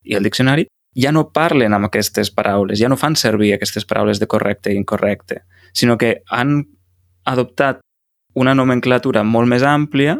i 0.04 0.14
el 0.14 0.26
diccionari, 0.26 0.66
ja 0.94 1.12
no 1.12 1.28
parlen 1.34 1.74
amb 1.74 1.88
aquestes 1.88 2.30
paraules, 2.34 2.78
ja 2.78 2.88
no 2.88 2.98
fan 2.98 3.16
servir 3.16 3.52
aquestes 3.54 3.86
paraules 3.86 4.20
de 4.20 4.28
correcte 4.30 4.72
i 4.72 4.78
incorrecte, 4.78 5.42
sinó 5.72 5.98
que 5.98 6.22
han 6.30 6.62
adoptat 7.24 7.80
una 8.34 8.54
nomenclatura 8.54 9.22
molt 9.22 9.50
més 9.50 9.62
àmplia 9.62 10.18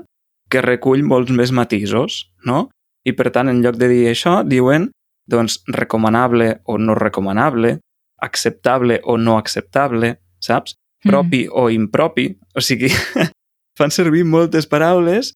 que 0.50 0.62
recull 0.64 1.04
molts 1.06 1.32
més 1.34 1.52
matisos, 1.52 2.24
no? 2.44 2.68
I 3.04 3.12
per 3.12 3.30
tant, 3.34 3.50
en 3.52 3.60
lloc 3.64 3.76
de 3.80 3.88
dir 3.90 4.04
això, 4.10 4.42
diuen 4.46 4.90
doncs 5.30 5.62
recomanable 5.68 6.60
o 6.64 6.76
no 6.78 6.94
recomanable, 6.94 7.78
acceptable 8.20 9.00
o 9.04 9.16
no 9.18 9.38
acceptable, 9.38 10.18
saps? 10.40 10.76
Propi 11.04 11.44
o 11.52 11.68
impropi. 11.70 12.30
O 12.56 12.62
sigui, 12.64 12.88
fan 13.78 13.92
servir 13.92 14.24
moltes 14.24 14.68
paraules 14.70 15.34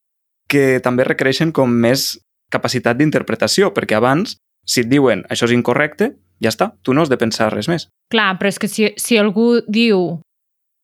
que 0.48 0.80
també 0.84 1.04
requereixen 1.04 1.52
com 1.52 1.68
més 1.68 2.14
capacitat 2.52 2.96
d'interpretació, 2.96 3.72
perquè 3.76 3.98
abans, 3.98 4.38
si 4.64 4.84
et 4.84 4.88
diuen 4.88 5.26
això 5.28 5.48
és 5.48 5.52
incorrecte, 5.56 6.14
ja 6.40 6.52
està, 6.52 6.72
tu 6.82 6.94
no 6.94 7.02
has 7.02 7.12
de 7.12 7.18
pensar 7.20 7.50
res 7.52 7.68
més. 7.68 7.88
Clar, 8.12 8.36
però 8.40 8.48
és 8.48 8.60
que 8.60 8.70
si, 8.70 8.88
si 8.96 9.18
algú 9.20 9.58
diu 9.68 10.20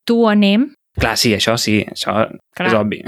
tu 0.05 0.25
anem, 0.29 0.69
Clar, 0.95 1.17
sí, 1.19 1.33
això 1.35 1.57
sí, 1.59 1.81
això 1.91 2.15
Clar. 2.55 2.69
és 2.69 2.75
obvi. 2.79 3.01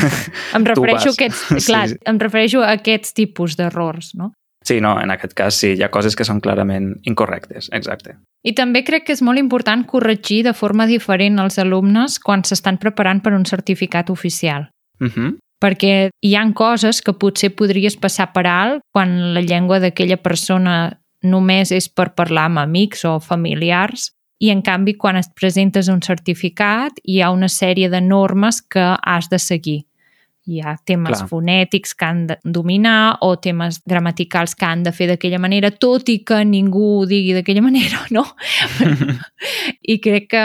em 0.56 0.64
refereixo, 0.64 1.12
a 1.12 1.16
aquests, 1.18 1.42
Sí, 1.58 1.66
clar, 1.68 1.88
sí. 1.90 1.98
em 2.08 2.20
refereixo 2.22 2.62
a 2.64 2.72
aquests 2.78 3.12
tipus 3.16 3.56
d'errors, 3.58 4.14
no? 4.16 4.32
Sí, 4.66 4.80
no, 4.80 4.96
en 4.98 5.12
aquest 5.14 5.36
cas 5.38 5.54
sí, 5.54 5.74
hi 5.76 5.84
ha 5.84 5.92
coses 5.94 6.16
que 6.18 6.24
són 6.26 6.40
clarament 6.42 6.96
incorrectes, 7.06 7.68
exacte. 7.76 8.16
I 8.42 8.54
també 8.56 8.82
crec 8.86 9.04
que 9.06 9.14
és 9.14 9.22
molt 9.22 9.38
important 9.38 9.84
corregir 9.86 10.40
de 10.46 10.54
forma 10.56 10.88
diferent 10.90 11.38
els 11.42 11.60
alumnes 11.62 12.18
quan 12.22 12.42
s'estan 12.42 12.80
preparant 12.82 13.20
per 13.22 13.34
un 13.36 13.46
certificat 13.46 14.10
oficial. 14.10 14.70
Uh 15.00 15.06
-huh. 15.06 15.36
Perquè 15.62 16.10
hi 16.20 16.34
han 16.34 16.52
coses 16.52 17.00
que 17.00 17.12
potser 17.12 17.54
podries 17.54 17.96
passar 17.96 18.32
per 18.32 18.46
alt 18.46 18.80
quan 18.92 19.34
la 19.34 19.40
llengua 19.40 19.78
d'aquella 19.78 20.16
persona 20.16 20.98
només 21.22 21.70
és 21.70 21.88
per 21.88 22.14
parlar 22.14 22.44
amb 22.44 22.58
amics 22.58 23.04
o 23.04 23.20
familiars 23.20 24.15
i 24.38 24.50
en 24.52 24.62
canvi 24.62 24.94
quan 25.00 25.16
et 25.16 25.28
presentes 25.38 25.88
un 25.88 26.02
certificat 26.04 26.98
hi 27.04 27.20
ha 27.22 27.30
una 27.32 27.48
sèrie 27.48 27.88
de 27.92 28.00
normes 28.04 28.60
que 28.62 28.84
has 29.02 29.30
de 29.32 29.38
seguir. 29.38 29.82
Hi 30.46 30.60
ha 30.62 30.76
temes 30.86 31.16
Clar. 31.18 31.28
fonètics 31.28 31.94
que 31.98 32.04
han 32.06 32.26
de 32.28 32.36
dominar 32.44 33.16
o 33.26 33.32
temes 33.42 33.80
gramaticals 33.84 34.54
que 34.54 34.64
han 34.68 34.84
de 34.86 34.92
fer 34.94 35.08
d'aquella 35.10 35.40
manera, 35.42 35.72
tot 35.72 36.08
i 36.12 36.20
que 36.22 36.44
ningú 36.46 37.00
ho 37.00 37.06
digui 37.06 37.34
d'aquella 37.34 37.64
manera, 37.68 38.04
no? 38.14 38.22
I 39.82 39.98
crec 40.04 40.28
que, 40.30 40.44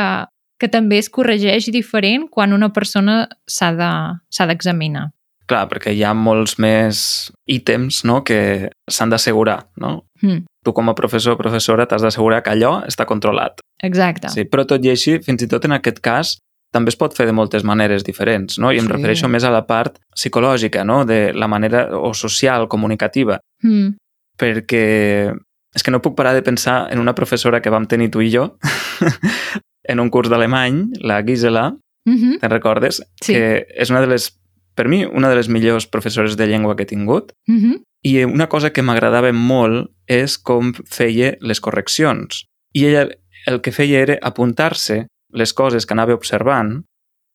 que 0.57 0.69
també 0.74 0.98
es 1.01 1.10
corregeix 1.13 1.69
diferent 1.74 2.27
quan 2.33 2.53
una 2.57 2.71
persona 2.74 3.27
s'ha 3.45 3.71
de- 3.77 4.48
d'examinar. 4.50 5.12
Clar, 5.45 5.67
perquè 5.69 5.91
hi 5.93 6.01
ha 6.07 6.13
molts 6.15 6.57
més 6.63 7.29
ítems 7.45 8.01
no, 8.07 8.24
que 8.24 8.71
s'han 8.89 9.12
d'assegurar, 9.12 9.67
no? 9.77 10.05
Mm, 10.24 10.45
Tu 10.63 10.74
com 10.77 10.89
a 10.89 10.93
professor 10.95 11.33
o 11.33 11.38
professora 11.39 11.88
t'has 11.89 12.03
d'assegurar 12.05 12.43
que 12.45 12.51
allò 12.53 12.83
està 12.88 13.05
controlat. 13.10 13.60
Exacte. 13.81 14.29
Sí, 14.29 14.45
però 14.45 14.65
tot 14.67 14.83
i 14.85 14.89
així, 14.89 15.19
fins 15.23 15.41
i 15.43 15.47
tot 15.47 15.65
en 15.65 15.71
aquest 15.77 16.00
cas, 16.00 16.38
també 16.71 16.89
es 16.89 16.95
pot 16.95 17.13
fer 17.13 17.25
de 17.27 17.33
moltes 17.35 17.63
maneres 17.67 18.03
diferents, 18.07 18.57
no? 18.59 18.71
I 18.71 18.77
em 18.79 18.85
Sí. 18.88 18.91
refereixo 18.93 19.27
més 19.27 19.43
a 19.43 19.50
la 19.51 19.65
part 19.67 19.97
psicològica, 20.15 20.85
no? 20.85 21.03
De 21.05 21.33
la 21.33 21.47
manera 21.47 21.89
o 21.97 22.13
social, 22.13 22.67
comunicativa, 22.67 23.39
Mm, 23.63 23.95
perquè 24.39 25.33
és 25.75 25.83
que 25.83 25.91
no 25.91 26.01
puc 26.01 26.15
parar 26.17 26.33
de 26.33 26.41
pensar 26.43 26.88
en 26.91 27.00
una 27.00 27.13
professora 27.15 27.61
que 27.61 27.69
vam 27.69 27.85
tenir 27.88 28.09
tu 28.11 28.21
i 28.21 28.31
jo 28.33 28.57
en 29.83 30.00
un 30.00 30.09
curs 30.09 30.29
d'alemany, 30.29 30.91
la 31.01 31.21
Gisela, 31.23 31.71
mhm, 32.05 32.39
te'n 32.41 32.51
recordes? 32.51 33.01
Sí. 33.21 33.33
Que 33.33 33.65
és 33.77 33.89
una 33.89 34.01
de 34.01 34.07
les, 34.07 34.31
per 34.75 34.88
mi, 34.88 35.03
una 35.05 35.29
de 35.29 35.35
les 35.35 35.50
millors 35.50 35.88
professores 35.88 36.38
de 36.38 36.47
llengua 36.47 36.75
que 36.75 36.83
he 36.83 36.89
tingut. 36.89 37.33
mhm, 37.47 37.81
I 38.03 38.23
una 38.25 38.47
cosa 38.50 38.71
que 38.73 38.81
m'agradava 38.81 39.31
molt 39.31 39.91
és 40.07 40.39
com 40.39 40.71
feia 40.89 41.35
les 41.39 41.59
correccions. 41.61 42.47
I 42.73 42.85
ella 42.88 43.03
el 43.48 43.62
que 43.62 43.71
feia 43.71 44.00
era 44.00 44.17
apuntar-se 44.21 45.07
les 45.33 45.53
coses 45.53 45.86
que 45.86 45.93
anava 45.93 46.13
observant 46.13 46.81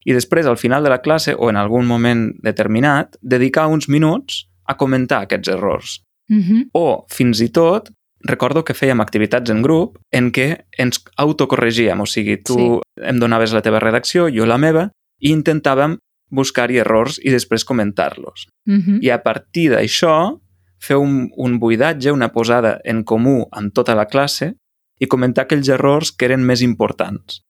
i 0.06 0.12
després, 0.14 0.46
al 0.46 0.56
final 0.56 0.84
de 0.84 0.90
la 0.92 1.00
classe 1.02 1.34
o 1.34 1.48
en 1.50 1.56
algun 1.56 1.86
moment 1.86 2.28
determinat, 2.44 3.16
dedicar 3.22 3.66
uns 3.66 3.88
minuts 3.88 4.44
a 4.66 4.76
comentar 4.76 5.22
aquests 5.24 5.48
errors. 5.48 6.02
mhm. 6.28 6.70
O, 6.74 7.06
fins 7.08 7.40
i 7.40 7.48
tot, 7.50 7.90
recordo 8.26 8.64
que 8.64 8.74
fèiem 8.74 9.00
activitats 9.00 9.50
en 9.50 9.62
grup 9.62 9.98
en 10.12 10.32
què 10.32 10.64
ens 10.78 11.02
autocorregíem, 11.16 12.00
o 12.00 12.06
sigui, 12.06 12.36
tu 12.42 12.54
Sí. 12.56 12.80
em 13.02 13.18
donaves 13.20 13.52
la 13.52 13.62
teva 13.62 13.78
redacció, 13.80 14.28
jo 14.28 14.46
la 14.46 14.58
meva, 14.58 14.90
i 15.20 15.30
intentàvem 15.32 15.98
buscar-hi 16.30 16.78
errors 16.78 17.20
i 17.22 17.30
després 17.30 17.64
comentar-los. 17.64 18.46
mhm. 18.66 18.98
I 19.02 19.10
a 19.10 19.22
partir 19.22 19.70
d'això, 19.70 20.40
fer 20.80 20.96
un, 20.96 21.30
un 21.36 21.58
buidatge, 21.58 22.10
una 22.12 22.32
posada 22.32 22.80
en 22.84 23.04
comú 23.04 23.46
amb 23.52 23.72
tota 23.72 23.94
la 23.94 24.06
classe 24.06 24.54
i 25.00 25.06
comentar 25.06 25.44
aquells 25.44 25.68
errors 25.68 26.12
que 26.12 26.24
eren 26.28 26.44
més 26.46 26.62
importants. 26.62 27.40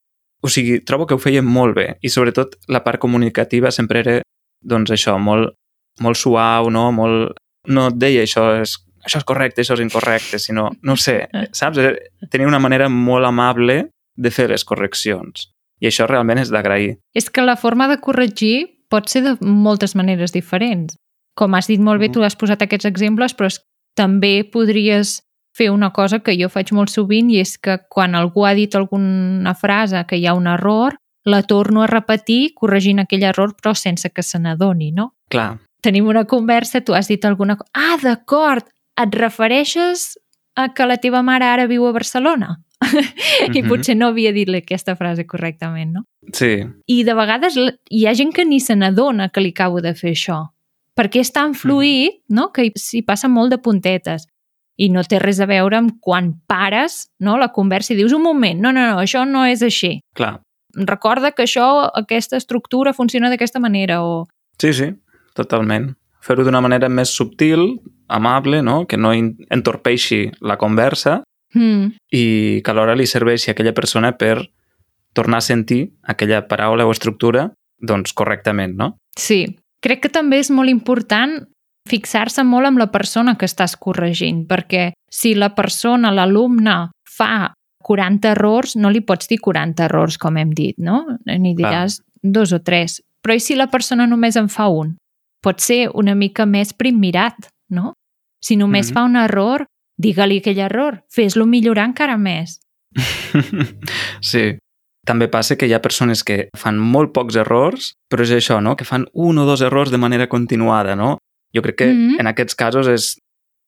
O 0.42 0.48
sigui, 0.52 0.80
trobo 0.84 1.06
que 1.06 1.14
ho 1.16 1.18
feien 1.22 1.46
molt 1.46 1.74
bé 1.76 1.86
i 2.04 2.10
sobretot 2.12 2.56
la 2.68 2.82
part 2.84 3.00
comunicativa 3.02 3.70
sempre 3.72 4.00
era, 4.02 4.16
doncs 4.62 4.90
això, 4.94 5.16
molt, 5.18 5.54
molt 6.00 6.16
suau, 6.20 6.70
no? 6.70 6.90
Molt... 6.92 7.36
No 7.66 7.88
et 7.90 7.96
deia 7.98 8.22
això 8.22 8.44
és, 8.60 8.76
això 9.02 9.18
és 9.18 9.24
correcte, 9.26 9.62
això 9.64 9.74
és 9.74 9.80
incorrecte, 9.82 10.38
sinó, 10.38 10.68
no 10.86 10.94
sé, 10.96 11.24
saps? 11.50 11.80
Tenia 12.30 12.46
una 12.46 12.60
manera 12.62 12.86
molt 12.88 13.26
amable 13.26 13.88
de 14.16 14.30
fer 14.30 14.46
les 14.52 14.62
correccions. 14.64 15.48
I 15.82 15.88
això 15.90 16.06
realment 16.06 16.38
és 16.38 16.52
d'agrair. 16.54 16.94
És 17.12 17.26
que 17.28 17.42
la 17.42 17.56
forma 17.58 17.88
de 17.90 17.98
corregir 18.00 18.84
pot 18.88 19.10
ser 19.10 19.24
de 19.24 19.34
moltes 19.42 19.96
maneres 19.98 20.30
diferents. 20.32 20.94
Com 21.36 21.54
has 21.58 21.66
dit 21.66 21.80
molt 21.82 22.00
bé, 22.00 22.06
Mhm. 22.08 22.14
tu 22.14 22.22
has 22.22 22.36
posat 22.36 22.62
aquests 22.62 22.86
exemples, 22.86 23.34
però 23.36 23.46
és, 23.50 23.58
també 23.96 24.44
podries 24.44 25.22
fer 25.56 25.70
una 25.70 25.90
cosa 25.92 26.18
que 26.20 26.34
jo 26.36 26.48
faig 26.52 26.72
molt 26.76 26.90
sovint 26.92 27.30
i 27.32 27.38
és 27.40 27.56
que 27.58 27.78
quan 27.88 28.14
algú 28.14 28.44
ha 28.46 28.54
dit 28.54 28.74
alguna 28.76 29.54
frase 29.54 30.04
que 30.08 30.16
hi 30.20 30.26
ha 30.26 30.34
un 30.34 30.46
error, 30.46 30.96
la 31.24 31.42
torno 31.42 31.82
a 31.82 31.86
repetir 31.90 32.52
corregint 32.54 33.00
aquell 33.02 33.22
error 33.24 33.54
però 33.56 33.72
sense 33.74 34.10
que 34.10 34.22
se 34.22 34.38
n'adoni, 34.38 34.92
no? 34.92 35.14
Clar, 35.30 35.56
Tenim 35.82 36.06
una 36.08 36.24
conversa, 36.24 36.80
tu 36.80 36.94
has 36.94 37.06
dit 37.08 37.24
alguna 37.24 37.54
cosa... 37.56 37.70
Ah, 37.74 37.96
d'acord, 38.02 38.64
et 38.98 39.14
refereixes 39.14 40.16
a 40.56 40.70
que 40.74 40.86
la 40.88 40.96
teva 40.96 41.20
mare 41.22 41.44
ara 41.46 41.66
viu 41.70 41.84
a 41.86 41.92
Barcelona? 41.92 42.56
I 43.54 43.62
Mhm. 43.62 43.68
potser 43.68 43.94
no 43.96 44.08
havia 44.08 44.32
dit 44.32 44.48
aquesta 44.52 44.96
frase 44.96 45.26
correctament, 45.26 45.92
no? 45.92 46.04
sí, 46.32 46.64
I 46.86 47.02
de 47.04 47.14
vegades 47.14 47.54
hi 47.90 48.06
ha 48.06 48.14
gent 48.14 48.32
que 48.34 48.44
ni 48.44 48.58
se 48.60 48.74
n'adona 48.76 49.28
que 49.30 49.40
li 49.40 49.50
acabo 49.54 49.80
de 49.80 49.94
fer 49.94 50.12
això. 50.12 50.50
Perquè 50.96 51.20
és 51.20 51.30
tan 51.32 51.54
fluid 51.54 52.22
no? 52.28 52.50
que 52.52 52.64
hi- 52.66 52.72
s'hi 52.74 53.02
passa 53.02 53.28
molt 53.28 53.50
de 53.52 53.58
puntetes. 53.58 54.26
I 54.76 54.90
no 54.92 55.04
té 55.08 55.20
res 55.22 55.40
a 55.40 55.48
veure 55.48 55.78
amb 55.78 55.96
quan 56.04 56.34
pares 56.48 57.06
no? 57.20 57.38
la 57.40 57.52
conversa 57.52 57.94
i 57.94 57.96
dius 57.96 58.12
un 58.12 58.24
moment, 58.24 58.60
no, 58.60 58.72
no, 58.72 58.84
no, 58.90 58.98
això 59.00 59.24
no 59.28 59.46
és 59.48 59.62
així. 59.62 60.00
clar. 60.14 60.40
Recorda 60.76 61.30
que 61.32 61.46
això, 61.46 61.88
aquesta 61.96 62.36
estructura 62.36 62.92
funciona 62.92 63.30
d'aquesta 63.32 63.60
manera 63.60 64.02
o... 64.04 64.26
Sí, 64.60 64.74
sí, 64.76 64.90
totalment. 65.32 65.94
Fer-ho 66.20 66.44
d'una 66.44 66.60
manera 66.60 66.90
més 66.92 67.08
subtil, 67.08 67.78
amable, 68.12 68.60
no? 68.60 68.82
que 68.84 68.98
no 69.00 69.14
entorpeixi 69.16 70.26
la 70.44 70.58
conversa 70.60 71.22
Hmm, 71.56 71.94
i 72.12 72.60
que 72.60 72.72
alhora 72.72 72.96
li 72.98 73.06
serveixi 73.08 73.48
a 73.48 73.54
aquella 73.54 73.72
persona 73.72 74.10
per 74.18 74.50
tornar 75.16 75.38
a 75.40 75.46
sentir 75.46 75.94
aquella 76.02 76.42
paraula 76.50 76.84
o 76.84 76.92
estructura 76.92 77.52
doncs 77.78 78.12
correctament, 78.12 78.76
no? 78.76 78.96
sí. 79.16 79.56
Crec 79.84 80.00
que 80.02 80.08
també 80.10 80.40
és 80.40 80.48
molt 80.50 80.72
important 80.72 81.36
fixar-se 81.86 82.42
molt 82.44 82.66
amb 82.66 82.78
la 82.78 82.90
persona 82.92 83.36
que 83.38 83.46
estàs 83.46 83.76
corregint, 83.78 84.44
perquè 84.46 84.92
si 85.10 85.34
la 85.34 85.54
persona, 85.54 86.10
l'alumne, 86.12 86.90
fa 87.16 87.52
40 87.86 88.28
errors, 88.34 88.76
no 88.76 88.90
li 88.90 89.00
pots 89.00 89.28
dir 89.30 89.38
40 89.40 89.84
errors, 89.86 90.18
com 90.18 90.36
hem 90.36 90.50
dit, 90.50 90.74
no? 90.78 91.04
Ni 91.26 91.54
diràs 91.54 92.00
dos 92.22 92.52
o 92.52 92.58
tres. 92.60 93.00
Però 93.22 93.34
i 93.34 93.40
si 93.40 93.54
la 93.54 93.68
persona 93.70 94.06
només 94.06 94.36
en 94.36 94.48
fa 94.48 94.68
un? 94.68 94.96
pot 95.46 95.60
ser 95.62 95.90
una 95.94 96.14
mica 96.18 96.42
més 96.44 96.72
primmirat, 96.74 97.36
no? 97.70 97.92
Si 98.42 98.56
només 98.56 98.88
Mhm. 98.90 98.94
fa 98.94 99.02
un 99.04 99.14
error, 99.16 99.66
digue-li 99.96 100.38
aquell 100.38 100.58
error, 100.58 101.04
fes-lo 101.08 101.46
millorar 101.46 101.84
encara 101.86 102.16
més. 102.16 102.58
sí. 104.20 104.56
També 105.06 105.28
passa 105.30 105.54
que 105.54 105.68
hi 105.68 105.72
ha 105.76 105.80
persones 105.82 106.24
que 106.26 106.48
fan 106.58 106.78
molt 106.82 107.12
pocs 107.14 107.36
errors, 107.38 107.92
però 108.10 108.22
és 108.26 108.32
això, 108.34 108.60
no? 108.60 108.74
Que 108.74 108.84
fan 108.84 109.06
un 109.14 109.38
o 109.38 109.44
dos 109.46 109.60
errors 109.62 109.92
de 109.92 109.98
manera 110.02 110.26
continuada, 110.26 110.96
no? 110.96 111.18
Jo 111.54 111.62
crec 111.62 111.76
que 111.76 111.86
Mhm. 111.92 112.20
en 112.20 112.26
aquests 112.26 112.54
casos 112.54 112.88
és, 112.88 113.16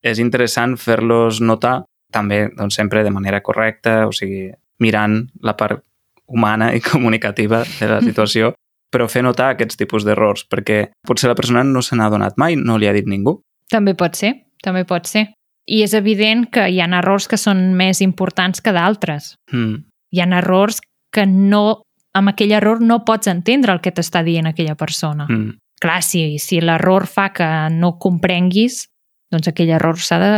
és 0.02 0.18
interessant 0.18 0.76
fer-los 0.76 1.40
notar 1.40 1.84
també 2.12 2.48
doncs, 2.56 2.74
sempre 2.74 3.02
de 3.04 3.10
manera 3.10 3.40
correcta, 3.42 4.06
o 4.06 4.12
sigui, 4.12 4.50
mirant 4.80 5.28
la 5.42 5.56
part 5.56 5.82
humana 6.26 6.74
i 6.74 6.80
comunicativa 6.92 7.64
de 7.80 7.86
la 7.88 8.00
situació, 8.00 8.54
però 8.90 9.08
fer 9.08 9.22
notar 9.22 9.50
aquests 9.52 9.76
tipus 9.76 10.04
d'errors, 10.04 10.46
perquè 10.48 10.90
potser 11.06 11.28
la 11.28 11.34
persona 11.34 11.64
no 11.64 11.82
se 11.82 11.96
n'ha 11.96 12.08
donat 12.08 12.38
mai, 12.38 12.56
no 12.56 12.78
li 12.78 12.86
ha 12.88 12.92
dit 12.92 13.06
ningú. 13.06 13.40
També 13.68 13.94
pot 13.94 14.16
ser, 14.16 14.46
també 14.62 14.84
pot 14.88 15.06
ser. 15.06 15.28
I 15.68 15.82
és 15.84 15.92
evident 15.92 16.46
que 16.50 16.68
hi 16.70 16.80
ha 16.80 16.86
errors 16.98 17.28
que 17.28 17.36
són 17.36 17.74
més 17.76 18.00
importants 18.00 18.62
que 18.62 18.72
d'altres. 18.72 19.34
Mm. 19.52 19.84
Hi 20.12 20.20
ha 20.20 20.28
errors 20.38 20.80
que 21.12 21.26
no, 21.26 21.82
amb 22.14 22.28
aquell 22.32 22.52
error 22.52 22.80
no 22.80 23.04
pots 23.04 23.28
entendre 23.28 23.72
el 23.72 23.82
que 23.84 23.92
t'està 23.92 24.24
dient 24.24 24.46
aquella 24.48 24.74
persona. 24.76 25.26
Mm. 25.28 25.58
Clar, 25.80 26.00
si, 26.02 26.38
si 26.42 26.60
l'error 26.60 27.06
fa 27.06 27.28
que 27.32 27.46
no 27.70 27.94
comprenguis, 28.02 28.88
doncs 29.30 29.48
aquell 29.50 29.70
error 29.76 29.98
s'ha 30.00 30.18
de, 30.18 30.32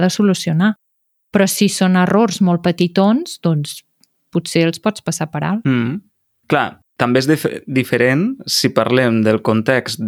de 0.00 0.10
solucionar. 0.10 0.74
Però 1.34 1.48
si 1.50 1.66
són 1.72 1.96
errors 1.98 2.40
molt 2.46 2.62
petitons, 2.62 3.40
doncs 3.42 3.80
potser 4.30 4.66
els 4.68 4.78
pots 4.78 5.02
passar 5.02 5.26
per 5.32 5.42
alt. 5.42 5.64
Mm. 5.66 5.96
Clar, 6.46 6.78
també 7.00 7.18
és 7.18 7.26
dif 7.26 7.46
diferent 7.66 8.36
si 8.46 8.70
parlem 8.70 9.22
del 9.26 9.40
context 9.42 9.98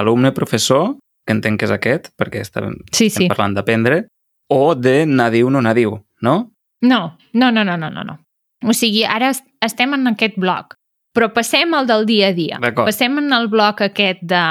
d'alumne-professor, 0.00 0.94
que 1.26 1.34
entenc 1.36 1.60
que 1.60 1.68
és 1.68 1.74
aquest, 1.74 2.08
perquè 2.18 2.40
estem, 2.40 2.78
Sí, 2.92 3.06
estem 3.10 3.26
sí. 3.26 3.28
parlant 3.28 3.54
d'aprendre, 3.58 4.06
o 4.50 4.74
de 4.74 5.04
nadiu-no 5.06 5.60
nadiu, 5.62 5.98
no? 6.22 6.34
No, 6.82 7.00
no, 7.34 7.50
no, 7.52 7.64
no, 7.64 7.76
no, 7.76 7.90
no. 7.90 8.04
no. 8.04 8.16
O 8.64 8.72
sigui, 8.72 9.04
ara 9.04 9.30
es- 9.30 9.44
estem 9.60 9.92
en 9.94 10.06
aquest 10.08 10.36
bloc, 10.40 10.74
però 11.14 11.32
passem 11.34 11.74
al 11.74 11.86
del 11.86 12.06
dia 12.06 12.28
a 12.28 12.32
dia. 12.32 12.58
Passem 12.86 13.18
en 13.18 13.32
el 13.32 13.48
bloc 13.48 13.82
aquest 13.82 14.22
de 14.22 14.42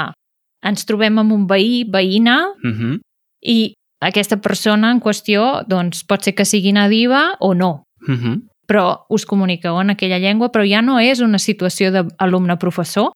ens 0.62 0.84
trobem 0.84 1.18
amb 1.18 1.32
un 1.32 1.46
veí, 1.46 1.84
veïna, 1.84 2.52
Mm 2.62 2.72
-hmm. 2.72 3.00
i 3.42 3.74
aquesta 4.00 4.36
persona 4.36 4.90
en 4.90 5.00
qüestió 5.00 5.64
doncs, 5.66 6.04
pot 6.04 6.22
ser 6.22 6.34
que 6.34 6.44
sigui 6.44 6.72
nadiva 6.72 7.36
o 7.40 7.54
no, 7.54 7.84
Mm 8.08 8.14
-hmm. 8.16 8.42
però 8.66 9.04
us 9.08 9.26
comuniqueu 9.26 9.80
en 9.80 9.90
aquella 9.90 10.18
llengua, 10.18 10.50
però 10.52 10.64
ja 10.68 10.82
no 10.82 10.98
és 10.98 11.20
una 11.20 11.38
situació 11.38 11.90
d'alumne-professor, 11.90 13.12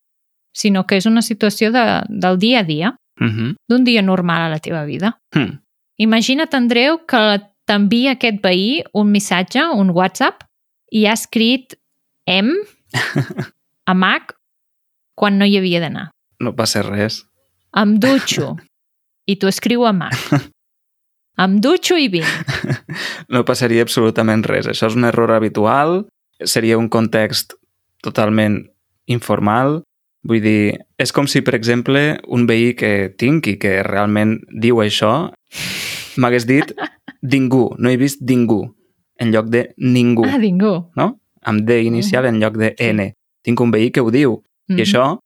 sinó 0.53 0.87
que 0.87 0.97
és 0.97 1.07
una 1.07 1.23
situació 1.23 1.71
de, 1.71 2.03
del 2.09 2.39
dia 2.39 2.61
a 2.61 2.63
dia, 2.65 2.97
Mm 3.21 3.29
-hmm. 3.29 3.55
d'un 3.69 3.85
dia 3.85 4.03
normal 4.03 4.41
a 4.43 4.49
la 4.49 4.59
teva 4.59 4.85
vida. 4.85 5.19
Mm. 5.35 5.59
Imagina't, 5.99 6.55
Andreu, 6.55 7.07
que 7.07 7.41
t'envia 7.67 8.13
aquest 8.13 8.43
veí 8.43 8.83
un 8.93 9.11
missatge, 9.11 9.61
un 9.73 9.91
WhatsApp, 9.91 10.43
i 10.91 11.07
ha 11.07 11.13
escrit 11.13 11.75
M 12.27 12.53
a 13.87 13.95
Mac 13.95 14.35
quan 15.15 15.39
no 15.39 15.47
hi 15.47 15.57
havia 15.59 15.81
d'anar. 15.83 16.11
No 16.41 16.55
passa 16.57 16.83
res. 16.83 17.23
Em 17.77 17.97
dutxo. 18.01 18.55
I 19.27 19.37
tu 19.41 19.49
escriu 19.49 19.85
a 19.87 19.93
Mac. 19.97 20.15
Em 21.41 21.57
dutxo 21.61 21.97
i 21.99 22.09
vinc. 22.13 22.29
No 23.35 23.41
passaria 23.49 23.83
absolutament 23.83 24.45
res. 24.47 24.69
Això 24.71 24.87
és 24.91 24.95
un 24.95 25.07
error 25.09 25.33
habitual, 25.35 26.05
seria 26.45 26.77
un 26.79 26.89
context 26.93 27.57
totalment 28.05 28.61
informal. 29.11 29.81
Vull 30.25 30.41
dir, 30.45 30.77
és 31.01 31.11
com 31.13 31.27
si, 31.29 31.41
per 31.45 31.55
exemple, 31.57 32.21
un 32.33 32.47
veí 32.47 32.75
que 32.79 33.11
tinc 33.19 33.49
i 33.51 33.57
que 33.61 33.81
realment 33.83 34.39
diu 34.53 34.79
això 34.85 35.33
m'hagués 36.21 36.47
dit 36.47 36.71
ningú, 37.27 37.75
no 37.79 37.91
he 37.91 37.97
vist 37.99 38.23
ningú, 38.23 38.61
en 39.19 39.33
lloc 39.35 39.49
de 39.51 39.65
ningú, 39.81 40.25
Ah, 40.29 40.39
ningú. 40.39 40.75
no? 40.97 41.09
Amb 41.45 41.61
D 41.67 41.83
inicial 41.83 42.27
en 42.27 42.41
lloc 42.41 42.57
de 42.57 42.75
N. 42.79 43.15
Tinc 43.45 43.61
un 43.61 43.71
veí 43.71 43.91
que 43.91 44.01
ho 44.01 44.11
diu, 44.11 44.43
Mhm. 44.69 44.79
I 44.79 44.83
això, 44.83 45.19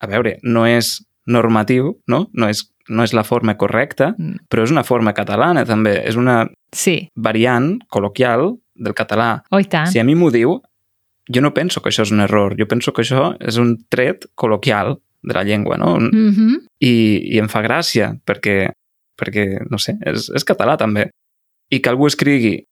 a 0.00 0.06
veure, 0.06 0.38
no 0.42 0.66
és 0.66 1.04
normatiu, 1.26 2.00
no? 2.08 2.28
No 2.32 2.48
és, 2.48 2.72
no 2.88 3.04
és 3.04 3.12
la 3.14 3.22
forma 3.22 3.56
correcta, 3.56 4.14
Mm. 4.18 4.36
però 4.50 4.64
és 4.64 4.70
una 4.72 4.82
forma 4.82 5.12
catalana 5.14 5.64
també, 5.64 6.02
és 6.08 6.16
una 6.16 6.48
Sí, 6.72 7.08
variant 7.14 7.78
col·loquial 7.88 8.58
del 8.74 8.94
català. 8.94 9.42
oh, 9.50 9.62
tant. 9.62 9.86
Si 9.88 9.98
a 10.00 10.04
mi 10.04 10.14
m'ho 10.14 10.30
diu, 10.30 10.60
jo 11.32 11.40
no 11.40 11.52
penso 11.54 11.80
que 11.80 11.90
això 11.90 12.02
és 12.02 12.10
un 12.10 12.20
error, 12.20 12.56
jo 12.58 12.66
penso 12.66 12.92
que 12.92 13.02
això 13.02 13.36
és 13.40 13.56
un 13.58 13.76
tret 13.88 14.26
col·loquial 14.36 14.98
de 15.22 15.34
la 15.34 15.44
llengua, 15.44 15.76
no? 15.76 15.98
Mm 16.00 16.10
-hmm. 16.34 16.66
I, 16.80 17.34
i 17.34 17.38
em 17.38 17.48
fa 17.48 17.62
gràcia, 17.62 18.18
perquè, 18.26 18.70
perquè 19.16 19.60
no 19.70 19.78
sé, 19.78 19.96
és, 20.04 20.30
és 20.34 20.44
català 20.44 20.76
també. 20.76 21.10
I 21.70 21.80
que 21.80 21.90
algú 21.90 22.06
escrigui 22.06 22.64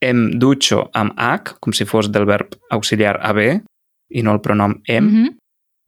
em 0.00 0.30
dutxo 0.40 0.86
amb 0.96 1.12
H, 1.16 1.56
com 1.60 1.74
si 1.76 1.84
fos 1.84 2.10
del 2.12 2.26
verb 2.28 2.56
auxiliar 2.70 3.18
haver, 3.22 3.62
i 4.10 4.22
no 4.22 4.32
el 4.32 4.40
pronom 4.40 4.80
em, 4.86 5.04
Mm 5.04 5.10
-hmm. 5.14 5.36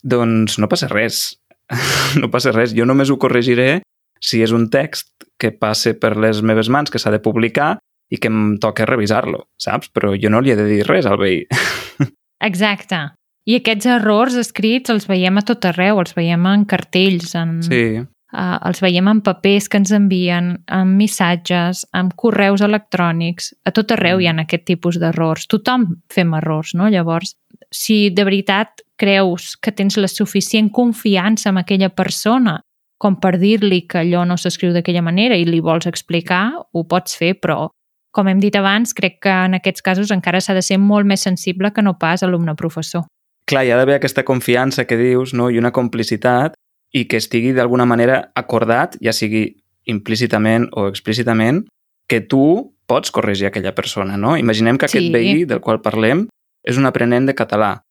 doncs 0.03 0.59
no 0.59 0.69
passa 0.69 0.89
res. 0.89 1.39
no 2.21 2.31
passa 2.31 2.53
res. 2.53 2.75
Jo 2.75 2.85
només 2.85 3.11
ho 3.11 3.19
corregiré 3.19 3.83
si 4.21 4.43
és 4.43 4.53
un 4.53 4.71
text 4.71 5.09
que 5.39 5.51
passe 5.51 5.95
per 5.95 6.17
les 6.17 6.43
meves 6.43 6.69
mans, 6.69 6.91
que 6.91 6.99
s'ha 6.99 7.11
de 7.11 7.19
publicar 7.19 7.79
i 8.11 8.19
que 8.19 8.29
em 8.29 8.59
toca 8.59 8.87
revisar-lo, 8.87 9.49
saps? 9.59 9.91
Però 9.91 10.15
jo 10.23 10.31
no 10.31 10.41
li 10.41 10.53
he 10.53 10.57
de 10.57 10.67
dir 10.69 10.87
res 10.87 11.07
al 11.07 11.19
veí. 11.19 11.47
Exacte. 12.41 13.09
I 13.49 13.57
aquests 13.59 13.87
errors 13.87 14.37
escrits 14.39 14.91
els 14.91 15.09
veiem 15.09 15.39
a 15.39 15.43
tot 15.43 15.65
arreu, 15.65 15.99
els 15.99 16.15
veiem 16.15 16.47
en 16.47 16.65
cartells, 16.65 17.35
en, 17.35 17.63
Sí, 17.63 17.99
uh, 18.33 18.59
els 18.67 18.83
veiem 18.83 19.09
en 19.09 19.21
papers 19.25 19.69
que 19.69 19.81
ens 19.81 19.93
envien, 19.93 20.55
en 20.67 20.97
missatges, 20.97 21.85
en 21.95 22.11
correus 22.17 22.65
electrònics, 22.65 23.53
a 23.65 23.73
tot 23.77 23.95
arreu 23.97 24.21
hi 24.21 24.29
ha 24.29 24.35
aquest 24.43 24.67
tipus 24.69 24.99
d'errors. 25.01 25.47
Tothom 25.47 25.87
fem 26.13 26.35
errors, 26.41 26.75
no? 26.75 26.89
Llavors, 26.89 27.37
si 27.71 28.11
de 28.11 28.25
veritat 28.25 28.83
creus 28.97 29.57
que 29.57 29.73
tens 29.73 29.97
la 29.97 30.09
suficient 30.09 30.71
confiança 30.71 31.51
en 31.51 31.59
aquella 31.59 31.91
persona 31.91 32.61
com 33.03 33.17
per 33.19 33.35
dir-li 33.43 33.83
que 33.91 34.05
allò 34.05 34.23
no 34.29 34.37
s'escriu 34.39 34.71
d'aquella 34.75 35.03
manera 35.03 35.35
i 35.35 35.47
li 35.49 35.59
vols 35.61 35.89
explicar, 35.91 36.45
ho 36.55 36.85
pots 36.87 37.17
fer, 37.19 37.35
però 37.43 37.67
com 38.15 38.29
hem 38.29 38.39
dit 38.39 38.55
abans, 38.55 38.93
crec 38.95 39.19
que 39.25 39.33
en 39.49 39.57
aquests 39.59 39.83
casos 39.83 40.13
encara 40.15 40.41
s'ha 40.45 40.55
de 40.55 40.63
ser 40.63 40.79
molt 40.79 41.09
més 41.09 41.25
sensible 41.25 41.73
que 41.73 41.83
no 41.83 41.97
pas 41.99 42.23
alumne-professor. 42.23 43.09
clar, 43.51 43.65
hi 43.67 43.73
ha 43.73 43.77
d'haver 43.77 43.97
aquesta 43.99 44.23
confiança 44.23 44.85
que 44.87 44.97
dius 44.97 45.33
no? 45.35 45.51
i 45.51 45.59
una 45.59 45.73
complicitat 45.73 46.55
i 46.93 47.07
que 47.09 47.17
estigui 47.17 47.53
d'alguna 47.57 47.87
manera 47.87 48.31
acordat, 48.35 48.97
ja 49.01 49.13
sigui 49.13 49.57
implícitament 49.85 50.69
o 50.73 50.87
explícitament, 50.89 51.67
que 52.09 52.21
tu 52.21 52.75
pots 52.87 53.11
corregir 53.11 53.47
aquella 53.49 53.75
persona. 53.75 54.17
No? 54.17 54.37
Imaginem 54.37 54.79
que 54.79 54.87
aquest 54.87 55.07
Sí. 55.07 55.13
veí 55.13 55.45
del 55.45 55.61
qual 55.61 55.81
parlem 55.81 56.29
és 56.65 56.77
un 56.77 56.87
aprenent 56.87 57.27
de 57.27 57.35
català 57.35 57.83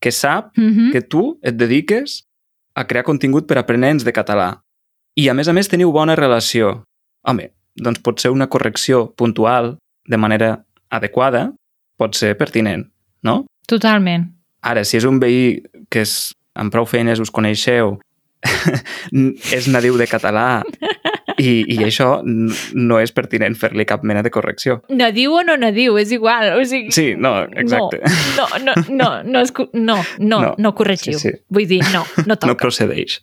que 0.00 0.10
sap 0.10 0.56
Mm 0.56 0.70
-hmm. 0.70 0.92
que 0.92 1.00
tu 1.02 1.38
et 1.42 1.56
dediques 1.56 2.24
a 2.74 2.84
crear 2.86 3.04
contingut 3.04 3.46
per 3.46 3.58
aprenents 3.58 4.04
de 4.04 4.12
català. 4.12 4.60
I, 5.16 5.28
a 5.28 5.34
més 5.34 5.48
a 5.48 5.52
més, 5.52 5.68
teniu 5.68 5.90
bona 5.92 6.14
relació. 6.14 6.84
Home, 7.22 7.50
doncs 7.74 7.98
pot 7.98 8.20
ser 8.20 8.30
una 8.30 8.46
correcció 8.48 9.14
puntual 9.16 9.78
de 10.06 10.16
manera 10.16 10.64
adequada, 10.90 11.52
pot 11.96 12.14
ser 12.14 12.36
pertinent, 12.36 12.86
no? 13.22 13.46
Totalment. 13.66 14.32
Ara, 14.60 14.84
si 14.84 14.96
és 14.96 15.04
un 15.04 15.18
veí 15.20 15.62
que 15.90 16.00
és, 16.02 16.34
amb 16.54 16.72
prou 16.72 16.86
feines 16.86 17.20
us 17.20 17.30
coneixeu, 17.30 17.98
és 19.52 19.66
nadiu 19.72 19.96
de 19.98 20.06
català 20.10 20.62
i, 21.38 21.62
i 21.70 21.76
això 21.86 22.20
no 22.24 22.98
és 23.02 23.12
pertinent 23.14 23.54
fer-li 23.58 23.84
cap 23.86 24.02
mena 24.06 24.22
de 24.26 24.30
correcció. 24.34 24.80
Nadiu 24.90 25.36
o 25.38 25.42
no 25.46 25.56
nadiu, 25.60 25.96
és 26.00 26.10
igual. 26.14 26.52
O 26.58 26.64
sigui, 26.66 26.90
Sí, 26.94 27.12
no, 27.18 27.36
exacte. 27.54 28.00
No, 28.36 28.46
no, 28.64 28.74
no, 28.88 29.08
no, 29.22 29.22
no, 29.22 29.44
no, 29.44 29.68
no, 29.72 29.98
No, 30.18 30.40
no, 30.42 30.54
no 30.58 30.74
corregiu. 30.74 31.18
sí, 31.18 31.30
sí. 31.30 31.36
Vull 31.50 31.66
dir, 31.70 31.82
no, 31.94 32.04
no 32.26 32.36
toca. 32.36 32.50
No 32.50 32.56
procedeix. 32.58 33.20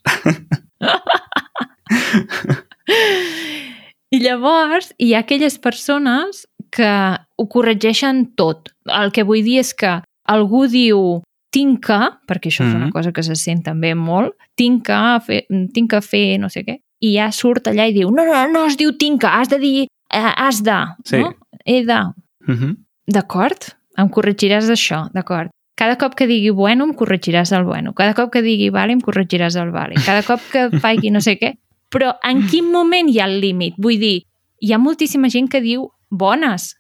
I 4.14 4.20
llavors 4.22 4.92
hi 5.02 5.14
ha 5.16 5.24
aquelles 5.26 5.58
persones 5.60 6.46
que 6.76 6.88
ho 7.36 7.48
corregeixen 7.52 8.26
tot. 8.40 8.70
El 8.86 9.12
que 9.16 9.24
vull 9.28 9.44
dir 9.46 9.60
és 9.64 9.74
que 9.76 9.98
algú 10.32 10.66
diu 10.72 11.22
tinc 11.56 11.80
que, 11.88 12.00
perquè 12.28 12.52
això 12.52 12.66
és 12.68 12.74
una 12.76 12.88
Mhm. 12.90 12.92
cosa 12.92 13.14
que 13.16 13.24
se 13.24 13.36
sent 13.40 13.64
també 13.64 13.94
molt, 13.96 14.34
tinc 14.60 14.84
que 14.90 15.00
fer, 15.26 15.46
tinc 15.74 15.90
que 15.92 16.02
fer 16.04 16.38
no 16.40 16.50
sé 16.52 16.66
què, 16.68 16.82
i 17.00 17.16
ja 17.16 17.30
surt 17.32 17.68
allà 17.72 17.88
i 17.88 17.94
diu 17.96 18.12
no, 18.12 18.26
no, 18.28 18.48
no 18.52 18.66
es 18.68 18.76
diu 18.78 18.92
tinc 19.00 19.22
que, 19.22 19.28
has 19.28 19.48
de 19.50 19.60
dir 19.60 19.88
eh, 20.12 20.34
has 20.38 20.62
de, 20.64 20.80
Sí. 21.06 21.18
no? 21.18 21.34
He 21.66 21.84
de. 21.86 22.00
Uh 22.48 22.54
-huh. 22.54 22.76
D'acord? 23.08 23.58
Em 23.98 24.10
corregiràs 24.10 24.70
això, 24.70 25.10
d'acord. 25.14 25.50
Cada 25.78 25.98
cop 25.98 26.14
que 26.16 26.28
digui 26.28 26.50
bueno, 26.52 26.84
em 26.86 26.94
corregiràs 26.94 27.52
el 27.58 27.64
bueno. 27.66 27.94
Cada 27.94 28.14
cop 28.14 28.32
que 28.32 28.42
digui 28.42 28.70
vale, 28.70 28.94
em 28.94 29.02
corregiràs 29.02 29.56
el 29.62 29.72
vale. 29.72 29.96
Cada 30.06 30.22
cop 30.24 30.40
que 30.52 30.70
faci 30.80 31.12
no 31.12 31.20
sé 31.22 31.38
què. 31.40 31.58
Però 31.90 32.16
en 32.24 32.48
quin 32.48 32.72
moment 32.72 33.10
hi 33.10 33.20
ha 33.20 33.26
el 33.26 33.40
límit? 33.42 33.74
Vull 33.78 34.00
dir, 34.00 34.24
hi 34.62 34.74
ha 34.74 34.78
moltíssima 34.78 35.30
gent 35.30 35.50
que 35.50 35.62
diu 35.62 35.90
bones 36.10 36.76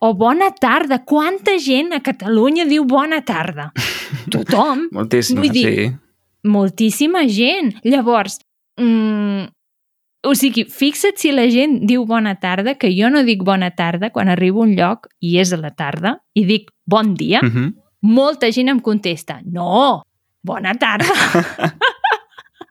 o 0.00 0.14
bona 0.14 0.50
tarda. 0.54 1.04
Quanta 1.04 1.58
gent 1.58 1.92
a 1.92 2.00
Catalunya 2.00 2.64
diu 2.66 2.84
bona 2.84 3.20
tarda? 3.24 3.72
Tothom. 4.32 4.88
Moltíssima, 4.92 5.40
Vull 5.42 5.50
dir- 5.52 5.74
sí. 5.74 5.88
Moltíssima 6.48 7.26
gent. 7.28 7.74
Llavors, 7.84 8.38
Mm, 8.78 9.48
o 10.22 10.34
sigui, 10.38 10.62
fixa't 10.70 11.18
si 11.18 11.32
la 11.32 11.48
gent 11.50 11.80
diu 11.88 12.04
bona 12.06 12.36
tarda, 12.38 12.76
que 12.78 12.92
jo 12.94 13.08
no 13.10 13.24
dic 13.26 13.42
bona 13.42 13.72
tarda 13.74 14.10
quan 14.14 14.28
arribo 14.28 14.60
a 14.62 14.66
un 14.68 14.76
lloc 14.76 15.08
i 15.18 15.38
és 15.42 15.50
a 15.52 15.56
la 15.58 15.72
tarda, 15.74 16.20
i 16.38 16.44
dic 16.46 16.70
bon 16.86 17.14
dia, 17.14 17.40
Mm 17.42 17.50
-hmm. 17.50 17.74
molta 18.02 18.52
gent 18.52 18.68
em 18.68 18.78
contesta, 18.80 19.40
no, 19.50 20.04
bona 20.44 20.74
tarda. 20.74 21.10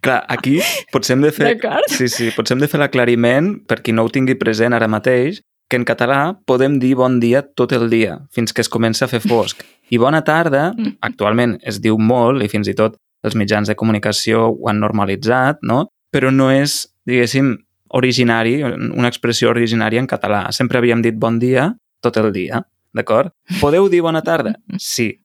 Clar, 0.02 0.24
aquí 0.30 0.60
potser 0.94 1.16
hem 1.18 1.24
de 1.26 1.32
fer... 1.32 1.58
Sí, 1.90 2.08
sí, 2.08 2.30
potser 2.36 2.56
hem 2.56 2.62
de 2.62 2.68
fer 2.70 2.80
l'aclariment, 2.80 3.66
per 3.68 3.82
qui 3.82 3.92
no 3.92 4.04
ho 4.06 4.10
tingui 4.10 4.36
present 4.40 4.74
ara 4.74 4.88
mateix, 4.88 5.42
que 5.70 5.76
en 5.80 5.84
català 5.86 6.38
podem 6.48 6.78
dir 6.80 6.94
bon 6.96 7.20
dia 7.20 7.42
tot 7.44 7.74
el 7.76 7.90
dia, 7.92 8.20
fins 8.32 8.54
que 8.56 8.62
es 8.64 8.70
comença 8.72 9.06
a 9.06 9.12
fer 9.12 9.20
fosc. 9.24 9.62
I 9.94 9.98
bona 10.00 10.22
tarda, 10.24 10.72
actualment 11.02 11.58
es 11.64 11.82
diu 11.84 11.98
molt, 12.00 12.44
i 12.44 12.50
fins 12.52 12.68
i 12.68 12.76
tot 12.76 12.96
els 13.24 13.36
mitjans 13.36 13.68
de 13.68 13.76
comunicació 13.76 14.48
ho 14.54 14.70
han 14.70 14.80
normalitzat, 14.84 15.60
no? 15.64 15.88
però 16.12 16.32
no 16.32 16.48
és, 16.52 16.86
diguéssim, 17.08 17.54
originari, 17.98 18.62
una 18.64 19.08
expressió 19.12 19.50
originària 19.52 20.00
en 20.00 20.08
català. 20.08 20.46
Sempre 20.56 20.80
havíem 20.80 21.02
dit 21.04 21.16
bon 21.20 21.38
dia 21.40 21.70
tot 22.04 22.18
el 22.20 22.32
dia, 22.36 22.62
d'acord? 22.96 23.32
Podeu 23.62 23.88
dir 23.92 24.02
bona 24.04 24.22
tarda? 24.24 24.56
Sí, 24.80 25.18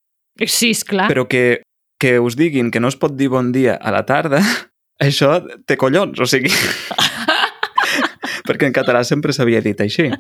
Sí, 0.46 0.70
esclar. 0.72 1.11
però 1.11 1.26
que, 1.28 1.62
que 2.00 2.16
us 2.18 2.35
diguin 2.38 2.70
que 2.72 2.81
no 2.81 2.88
es 2.88 2.96
pot 2.96 3.12
dir 3.18 3.28
bon 3.28 3.50
dia 3.52 3.74
a 3.76 3.90
la 3.92 4.02
tarda, 4.09 4.40
això 5.07 5.37
té 5.66 5.76
collons, 5.76 6.18
o 6.18 6.26
sigui... 6.26 6.50
perquè 8.46 8.66
en 8.66 8.72
català 8.72 9.05
sempre 9.05 9.33
s'havia 9.33 9.61
dit 9.61 9.81
així. 9.81 10.11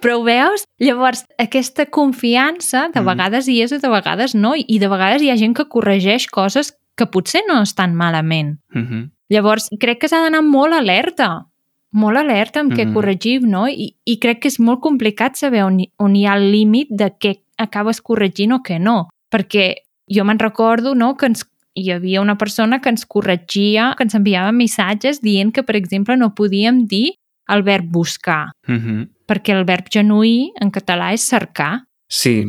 Però 0.00 0.16
ho 0.18 0.22
veus? 0.24 0.64
Llavors, 0.80 1.24
aquesta 1.38 1.86
confiança 1.86 2.88
de 2.94 3.00
Mhm. 3.00 3.06
vegades 3.06 3.48
hi 3.48 3.60
és 3.62 3.72
i 3.72 3.78
de 3.78 3.88
vegades 3.88 4.34
no, 4.34 4.54
i 4.56 4.78
de 4.78 4.88
vegades 4.88 5.22
hi 5.22 5.30
ha 5.30 5.36
gent 5.36 5.54
que 5.56 5.66
corregeix 5.68 6.26
coses 6.28 6.74
que 6.96 7.06
potser 7.06 7.42
no 7.48 7.60
estan 7.62 7.94
malament. 7.94 8.58
Mm 8.74 8.86
-hmm. 8.86 9.10
Llavors, 9.28 9.68
crec 9.78 10.00
que 10.00 10.08
s'ha 10.08 10.22
d'anar 10.22 10.42
molt 10.42 10.72
alerta, 10.74 11.46
molt 11.92 12.16
alerta 12.18 12.60
amb 12.60 12.72
què 12.72 12.86
Mhm. 12.86 12.94
corregim, 12.94 13.42
no? 13.50 13.68
I, 13.68 13.96
I 14.04 14.18
crec 14.18 14.40
que 14.40 14.48
és 14.48 14.58
molt 14.60 14.80
complicat 14.80 15.36
saber 15.36 15.64
on, 15.64 15.78
on 15.98 16.16
hi 16.16 16.26
ha 16.26 16.34
el 16.34 16.50
límit 16.50 16.88
de 16.90 17.12
què 17.18 17.40
acabes 17.58 18.00
corregint 18.00 18.52
o 18.52 18.58
què 18.62 18.78
no. 18.80 19.08
Perquè 19.30 19.74
jo 20.08 20.24
me'n 20.24 20.38
recordo 20.38 20.94
no, 20.94 21.16
que 21.16 21.26
ens, 21.26 21.44
hi 21.80 21.90
havia 21.94 22.20
una 22.20 22.36
persona 22.38 22.80
que 22.80 22.90
ens 22.92 23.06
corregia, 23.06 23.94
que 23.96 24.04
ens 24.06 24.14
enviava 24.14 24.52
missatges 24.52 25.20
dient 25.24 25.52
que, 25.52 25.64
per 25.66 25.76
exemple, 25.76 26.16
no 26.16 26.34
podíem 26.34 26.86
dir 26.86 27.14
el 27.50 27.62
verb 27.62 27.90
buscar, 27.90 28.52
Mm 28.66 28.78
-hmm. 28.78 29.08
perquè 29.26 29.52
el 29.56 29.64
verb 29.64 29.86
genuí 29.90 30.52
en 30.60 30.70
català 30.70 31.12
és 31.12 31.28
cercar. 31.28 31.86
Sí, 32.08 32.46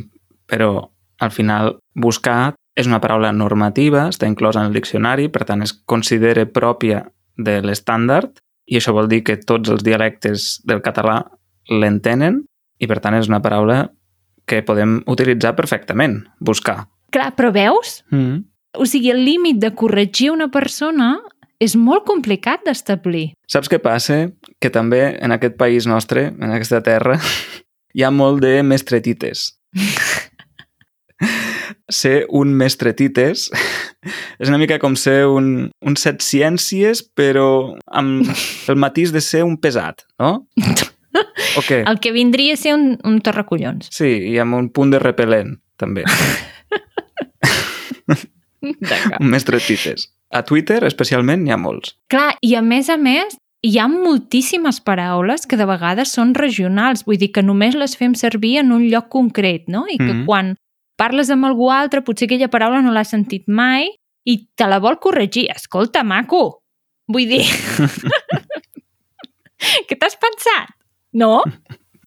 però 0.47 0.89
al 1.19 1.31
final 1.31 1.79
buscar 1.93 2.55
és 2.75 2.87
una 2.87 3.01
paraula 3.01 3.31
normativa, 3.31 4.07
està 4.09 4.27
inclosa 4.27 4.61
en 4.61 4.67
el 4.67 4.73
diccionari, 4.73 5.29
per 5.29 5.45
tant 5.45 5.61
es 5.61 5.73
considera 5.73 6.45
pròpia 6.45 7.11
de 7.37 7.61
l'estàndard 7.61 8.39
i 8.65 8.77
això 8.77 8.93
vol 8.93 9.09
dir 9.11 9.23
que 9.23 9.37
tots 9.37 9.69
els 9.69 9.83
dialectes 9.83 10.61
del 10.67 10.81
català 10.81 11.25
l'entenen 11.69 12.43
i 12.79 12.87
per 12.87 12.99
tant 13.03 13.17
és 13.17 13.27
una 13.27 13.41
paraula 13.41 13.91
que 14.45 14.63
podem 14.63 15.01
utilitzar 15.07 15.55
perfectament, 15.55 16.23
buscar. 16.39 16.87
Clar, 17.11 17.33
però 17.35 17.51
veus? 17.53 18.01
Mm. 18.11 18.43
O 18.77 18.85
sigui, 18.87 19.11
el 19.11 19.25
límit 19.25 19.59
de 19.59 19.73
corregir 19.75 20.31
una 20.31 20.47
persona 20.51 21.17
és 21.61 21.75
molt 21.75 22.05
complicat 22.07 22.63
d'establir. 22.65 23.33
Saps 23.51 23.69
què 23.69 23.81
passa? 23.83 24.23
Que 24.63 24.71
també 24.73 25.03
en 25.19 25.35
aquest 25.35 25.57
país 25.59 25.87
nostre, 25.89 26.29
en 26.31 26.49
aquesta 26.49 26.81
terra, 26.85 27.19
hi 27.95 28.05
ha 28.05 28.11
molt 28.11 28.41
de 28.43 28.61
mestretites. 28.63 29.51
ser 31.91 32.25
un 32.33 32.55
mestretites 32.57 33.49
és 34.41 34.49
una 34.49 34.57
mica 34.57 34.79
com 34.81 34.95
ser 34.97 35.27
un, 35.29 35.69
un 35.85 35.97
set 35.99 36.23
ciències, 36.25 37.03
però 37.03 37.75
amb 37.87 38.25
el 38.71 38.79
matís 38.79 39.13
de 39.13 39.21
ser 39.21 39.43
un 39.45 39.57
pesat, 39.61 40.05
no? 40.19 40.47
O 41.59 41.61
què? 41.67 41.81
El 41.83 41.99
que 41.99 42.13
vindria 42.15 42.55
a 42.55 42.59
ser 42.59 42.73
un, 42.77 42.95
un 43.03 43.19
torracollons. 43.21 43.91
Sí, 43.91 44.15
i 44.31 44.37
amb 44.39 44.55
un 44.55 44.71
punt 44.71 44.93
de 44.93 45.01
repel·lent, 45.03 45.57
també. 45.77 46.05
Un 48.61 49.27
mestretites. 49.29 50.09
A 50.31 50.43
Twitter, 50.47 50.83
especialment, 50.87 51.43
n'hi 51.43 51.51
ha 51.51 51.57
molts. 51.59 51.95
Clar, 52.11 52.35
i 52.41 52.53
a 52.55 52.61
més 52.61 52.89
a 52.89 52.95
més, 52.97 53.35
hi 53.61 53.75
ha 53.81 53.87
moltíssimes 53.91 54.79
paraules 54.81 55.45
que 55.45 55.57
de 55.59 55.65
vegades 55.69 56.13
són 56.15 56.33
regionals, 56.37 57.03
vull 57.05 57.19
dir 57.21 57.31
que 57.35 57.43
només 57.43 57.75
les 57.75 57.97
fem 57.99 58.15
servir 58.15 58.57
en 58.61 58.71
un 58.71 58.87
lloc 58.89 59.09
concret, 59.09 59.67
no? 59.67 59.85
I 59.89 59.97
que 59.97 60.13
Mhm. 60.13 60.25
quan 60.25 60.55
parles 60.97 61.29
amb 61.29 61.45
algú 61.45 61.69
altre, 61.71 62.01
potser 62.01 62.25
aquella 62.29 62.47
paraula 62.49 62.81
no 62.81 62.91
l'has 62.91 63.09
sentit 63.09 63.43
mai 63.47 63.89
i 64.25 64.47
te 64.55 64.67
la 64.67 64.79
vol 64.79 64.99
corregir. 64.99 65.49
Escolta, 65.55 66.03
maco! 66.03 66.61
Vull 67.07 67.27
dir... 67.27 67.43
Què 69.87 69.97
t'has 69.99 70.15
pensat? 70.17 70.71
No? 71.13 71.43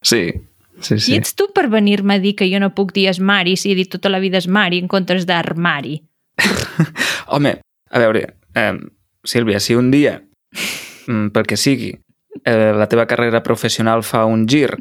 Sí, 0.03 0.33
sí, 0.81 0.99
sí. 0.99 1.15
ets 1.15 1.35
tu 1.39 1.47
per 1.55 1.69
venir-me 1.71 2.17
a 2.17 2.23
dir 2.23 2.35
que 2.39 2.49
jo 2.51 2.59
no 2.61 2.73
puc 2.75 2.93
dir 2.97 3.07
esmari 3.13 3.57
si 3.57 3.73
he 3.73 3.77
dit 3.79 3.91
tota 3.93 4.11
la 4.11 4.19
vida 4.19 4.39
esmari 4.41 4.81
en 4.83 4.89
comptes 4.89 5.27
d'armari? 5.29 6.01
Home, 7.35 7.59
a 7.91 8.03
veure, 8.03 8.27
eh, 8.55 8.73
Sílvia, 9.25 9.61
si 9.61 9.75
un 9.75 9.91
dia, 9.91 10.19
mm, 11.07 11.31
pel 11.35 11.47
que 11.49 11.57
sigui, 11.57 11.93
eh, 12.45 12.73
la 12.77 12.89
teva 12.91 13.07
carrera 13.07 13.43
professional 13.43 14.05
fa 14.05 14.25
un 14.29 14.47
gir 14.49 14.75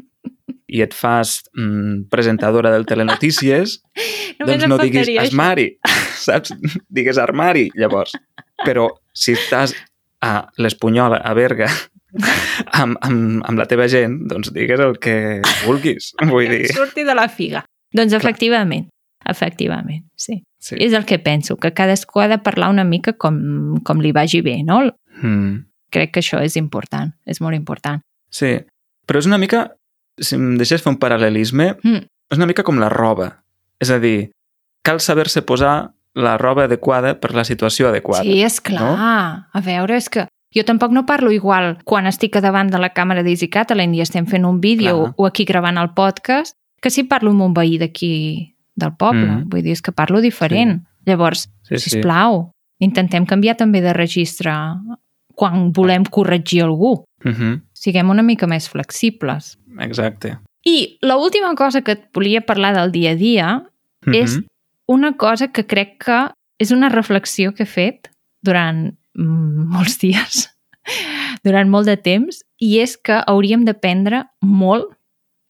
i 0.74 0.82
et 0.82 0.94
fas 0.96 1.38
mm, 1.54 2.08
presentadora 2.10 2.72
del 2.74 2.86
Telenotícies, 2.86 3.80
doncs 4.40 4.68
no 4.68 4.78
diguis 4.80 5.10
esmari, 5.22 5.70
saps? 6.18 6.54
Digues 6.88 7.20
armari, 7.22 7.68
llavors. 7.78 8.16
Però 8.64 8.88
si 9.14 9.34
estàs 9.36 9.74
a 10.24 10.36
l'Espunyola, 10.58 11.20
a 11.22 11.34
Berga, 11.36 11.68
amb, 12.80 12.98
amb, 13.04 13.44
amb 13.46 13.60
la 13.60 13.68
teva 13.70 13.86
gent, 13.90 14.24
doncs 14.30 14.52
digues 14.54 14.80
el 14.82 14.98
que 15.02 15.16
vulguis. 15.64 16.12
Vull 16.30 16.50
dir, 16.50 16.66
Surti 16.74 17.06
de 17.06 17.16
la 17.16 17.28
figa. 17.28 17.64
Doncs 17.94 18.16
efectivament, 18.16 18.88
efectivament, 19.28 20.04
sí. 20.16 20.42
sí. 20.58 20.76
És 20.78 20.92
el 20.92 21.04
que 21.06 21.18
penso, 21.18 21.56
que 21.56 21.72
cadascú 21.72 22.20
ha 22.20 22.28
de 22.28 22.38
parlar 22.38 22.70
una 22.70 22.84
mica 22.84 23.14
com, 23.14 23.80
com 23.84 24.00
li 24.00 24.12
vagi 24.12 24.40
bé, 24.42 24.62
no? 24.64 24.82
Mm. 25.22 25.64
Crec 25.94 26.12
que 26.14 26.20
això 26.24 26.40
és 26.42 26.56
important, 26.56 27.12
és 27.26 27.40
molt 27.40 27.54
important. 27.56 28.00
Sí, 28.30 28.56
però 29.06 29.20
és 29.22 29.26
una 29.30 29.38
mica, 29.38 29.68
si 30.18 30.34
em 30.36 30.56
deixes 30.58 30.82
fer 30.82 30.92
un 30.92 30.98
paral·lelisme, 30.98 31.76
Mm. 31.82 32.06
és 32.32 32.38
una 32.38 32.46
mica 32.46 32.62
com 32.66 32.78
la 32.78 32.88
roba. 32.88 33.44
És 33.80 33.90
a 33.90 33.98
dir, 33.98 34.30
cal 34.82 35.00
saber-se 35.00 35.42
posar 35.42 35.92
la 36.14 36.36
roba 36.38 36.64
adequada 36.64 37.18
per 37.20 37.34
la 37.34 37.44
situació 37.44 37.88
adequada. 37.88 38.22
Sí, 38.22 38.42
és 38.42 38.60
clar. 38.60 38.80
no? 38.82 38.94
A 39.52 39.60
veure, 39.60 39.96
és 39.96 40.08
que 40.08 40.28
jo 40.54 40.62
tampoc 40.64 40.92
no 40.92 41.06
parlo 41.06 41.32
igual 41.34 41.78
quan 41.84 42.06
estic 42.06 42.36
a 42.36 42.40
davant 42.40 42.70
de 42.70 42.78
la 42.78 42.92
càmera 42.94 43.24
d'Easy 43.26 43.48
Catalan 43.50 43.94
i 43.94 44.00
estem 44.00 44.26
fent 44.26 44.44
un 44.46 44.60
vídeo 44.60 44.96
Clar. 45.00 45.14
o 45.16 45.26
aquí 45.26 45.44
gravant 45.44 45.78
el 45.78 45.90
podcast 45.94 46.54
que 46.80 46.90
si 46.90 47.02
parlo 47.02 47.30
amb 47.32 47.42
un 47.42 47.54
veí 47.54 47.78
d'aquí 47.78 48.53
del 48.76 48.92
poble. 48.96 49.26
Mhm. 49.26 49.48
Vull 49.50 49.62
dir, 49.62 49.72
és 49.72 49.82
que 49.82 49.92
parlo 49.92 50.20
diferent. 50.20 50.84
Llavors, 51.06 51.48
Sí, 51.62 51.78
sí. 51.78 51.90
sisplau, 51.90 52.50
intentem 52.80 53.26
canviar 53.26 53.56
també 53.56 53.80
de 53.80 53.92
registre 53.92 54.52
quan 55.34 55.72
volem 55.72 56.04
corregir 56.04 56.62
algú. 56.64 57.04
Mhm, 57.24 57.62
Siguem 57.72 58.08
una 58.08 58.22
mica 58.22 58.46
més 58.46 58.68
flexibles. 58.70 59.58
Exacte. 59.80 60.38
I 60.64 60.96
l'última 61.02 61.54
cosa 61.54 61.82
que 61.82 61.92
et 61.92 62.04
volia 62.14 62.40
parlar 62.40 62.74
del 62.74 62.90
dia 62.92 63.10
a 63.10 63.14
dia 63.14 63.62
Mhm. 64.06 64.14
és 64.14 64.40
una 64.86 65.12
cosa 65.16 65.48
que 65.48 65.66
crec 65.66 65.98
que 66.04 66.30
és 66.58 66.70
una 66.70 66.88
reflexió 66.88 67.52
que 67.54 67.64
he 67.64 67.66
fet 67.66 68.08
durant 68.42 68.96
mm, 69.14 69.68
molts 69.70 69.98
dies, 69.98 70.48
durant 71.44 71.68
molt 71.68 71.86
de 71.86 71.96
temps, 71.96 72.42
i 72.58 72.78
és 72.80 72.96
que 72.96 73.20
hauríem 73.26 73.64
d'aprendre 73.64 74.24
molt 74.40 74.86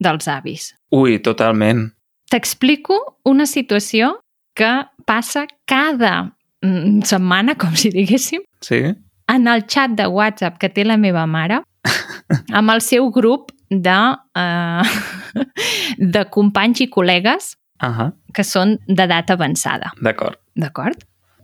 dels 0.00 0.26
avis. 0.28 0.74
Ui, 0.90 1.18
totalment. 1.18 1.92
T'explico 2.30 2.96
una 3.24 3.46
situació 3.46 4.14
que 4.56 4.70
passa 5.06 5.46
cada 5.66 6.32
mm, 6.62 7.02
setmana, 7.08 7.54
com 7.60 7.74
si 7.76 7.90
diguéssim, 7.94 8.42
Sí? 8.64 8.82
en 9.28 9.46
el 9.48 9.62
xat 9.68 9.94
de 9.96 10.06
WhatsApp 10.06 10.58
que 10.60 10.68
té 10.68 10.84
la 10.84 10.96
meva 11.00 11.26
mare, 11.26 11.62
amb 12.58 12.70
el 12.74 12.80
seu 12.84 13.10
grup 13.12 13.52
de, 13.70 13.94
uh, 14.36 15.44
de 16.14 16.24
companys 16.32 16.82
i 16.84 16.88
col·legues 16.92 17.54
Ahà, 17.84 18.10
que 18.36 18.44
són 18.44 18.76
d'edat 18.88 19.30
avançada. 19.32 19.90
d'acord. 20.00 20.36
D'acord? 20.56 21.02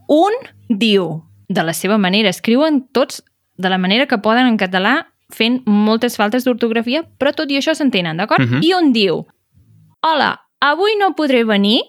Un 0.09 0.37
diu, 0.69 1.23
de 1.49 1.65
la 1.65 1.73
seva 1.75 1.97
manera, 1.99 2.29
escriuen 2.31 2.83
tots 2.93 3.23
de 3.61 3.69
la 3.69 3.79
manera 3.79 4.07
que 4.07 4.19
poden 4.23 4.47
en 4.47 4.57
català, 4.61 5.07
fent 5.33 5.61
moltes 5.67 6.17
faltes 6.17 6.45
d'ortografia, 6.45 7.03
però 7.19 7.33
tot 7.37 7.51
i 7.51 7.59
això 7.59 7.75
s'entenen, 7.77 8.17
d'acord? 8.17 8.45
Mhm. 8.47 8.63
I 8.65 8.73
un 8.75 8.93
diu, 8.93 9.25
hola, 10.03 10.31
avui 10.61 10.97
no 11.01 11.15
podré 11.17 11.45
venir 11.45 11.81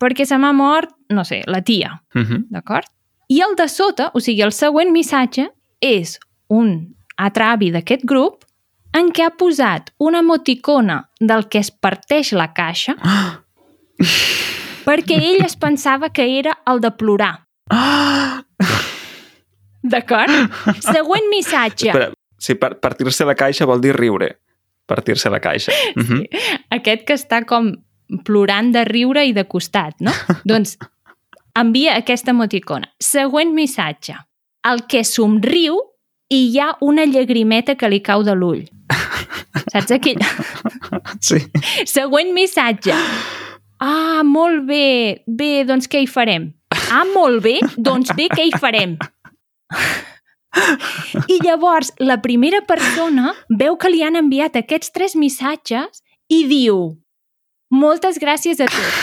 perquè 0.00 0.24
se 0.26 0.38
m'ha 0.38 0.52
mort, 0.56 0.90
no 1.10 1.24
sé, 1.24 1.42
la 1.46 1.60
tia, 1.62 2.02
Mhm. 2.14 2.46
d'acord? 2.50 2.86
I 3.28 3.40
el 3.42 3.54
de 3.56 3.68
sota, 3.68 4.10
o 4.14 4.20
sigui, 4.20 4.42
el 4.42 4.52
següent 4.52 4.90
missatge, 4.90 5.50
és 5.80 6.18
un 6.48 6.94
altre 7.16 7.44
avi 7.44 7.70
d'aquest 7.70 8.04
grup 8.04 8.44
en 8.92 9.10
què 9.12 9.24
ha 9.26 9.30
posat 9.36 9.92
una 9.98 10.18
emoticona 10.18 11.10
del 11.20 11.48
que 11.48 11.58
es 11.58 11.70
parteix 11.70 12.32
la 12.32 12.52
caixa 12.52 12.96
perquè 14.86 15.16
ell 15.20 15.44
es 15.44 15.56
pensava 15.56 16.10
que 16.10 16.38
era 16.38 16.58
el 16.66 16.80
de 16.80 16.90
plorar. 16.90 17.46
Ah! 17.70 18.42
D'acord? 19.82 20.32
Següent 20.80 21.28
missatge. 21.30 21.88
Espera, 21.92 22.10
si 22.38 22.54
par 22.54 22.78
partir-se 22.80 23.24
la 23.24 23.34
caixa 23.34 23.66
vol 23.68 23.80
dir 23.80 23.94
riure. 23.96 24.34
Partir-se 24.90 25.30
la 25.30 25.40
caixa. 25.40 25.72
Uh 25.96 26.02
-huh. 26.02 26.28
Aquest 26.70 27.04
que 27.06 27.14
està 27.14 27.44
com 27.46 27.76
plorant 28.26 28.72
de 28.74 28.84
riure 28.88 29.24
i 29.26 29.34
de 29.36 29.44
costat, 29.48 29.96
no? 30.00 30.14
doncs 30.50 30.76
envia 31.58 31.96
aquesta 32.00 32.34
emoticona. 32.34 32.90
Següent 33.02 33.54
missatge. 33.54 34.16
El 34.66 34.84
que 34.90 35.02
somriu 35.08 35.78
i 36.30 36.44
hi 36.50 36.58
ha 36.60 36.74
una 36.84 37.06
llagrimeta 37.08 37.74
que 37.76 37.88
li 37.90 38.00
cau 38.04 38.22
de 38.26 38.36
l'ull. 38.36 38.66
Saps 39.72 39.96
aquell? 39.98 40.20
Sí. 41.22 41.36
Següent 41.86 42.32
missatge. 42.34 42.94
Ah, 43.80 44.22
molt 44.26 44.64
bé. 44.66 45.22
Bé, 45.26 45.62
doncs 45.68 45.86
què 45.90 46.00
hi 46.02 46.08
farem? 46.10 46.48
Ah, 46.90 47.04
molt 47.14 47.44
bé. 47.44 47.60
Doncs 47.78 48.10
bé, 48.18 48.26
què 48.32 48.48
hi 48.48 48.54
farem? 48.58 48.96
I 51.30 51.38
llavors 51.44 51.92
la 52.02 52.18
primera 52.24 52.60
persona 52.66 53.34
veu 53.62 53.78
que 53.78 53.92
li 53.92 54.02
han 54.02 54.18
enviat 54.18 54.58
aquests 54.58 54.90
tres 54.96 55.14
missatges 55.14 56.02
i 56.28 56.42
diu 56.50 56.80
moltes 57.70 58.18
gràcies 58.20 58.60
a 58.60 58.68
tots. 58.70 59.00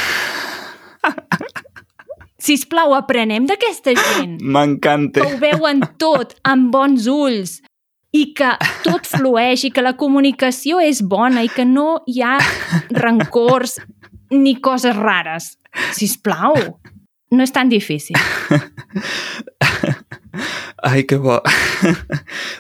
Sisplau, 2.48 2.94
aprenem 2.94 3.48
d'aquesta 3.50 3.96
gent. 3.98 4.38
M'encanta. 4.42 5.24
Que 5.24 5.34
ho 5.34 5.40
veuen 5.42 5.82
tot 6.00 6.36
amb 6.48 6.70
bons 6.72 7.08
ulls 7.10 7.58
i 8.16 8.32
que 8.38 8.54
tot 8.86 9.08
flueix 9.10 9.66
i 9.68 9.72
que 9.74 9.84
la 9.84 9.96
comunicació 10.00 10.80
és 10.84 11.02
bona 11.02 11.44
i 11.44 11.50
que 11.52 11.66
no 11.68 12.04
hi 12.08 12.22
ha 12.24 12.38
rancors 12.94 13.80
ni 14.32 14.56
coses 14.62 14.96
rares. 14.96 15.56
Sisplau, 15.98 16.56
no 17.32 17.44
és 17.44 17.54
tan 17.54 17.70
difícil. 17.70 18.18
Ai, 20.88 21.04
que 21.10 21.18
bo. 21.18 21.42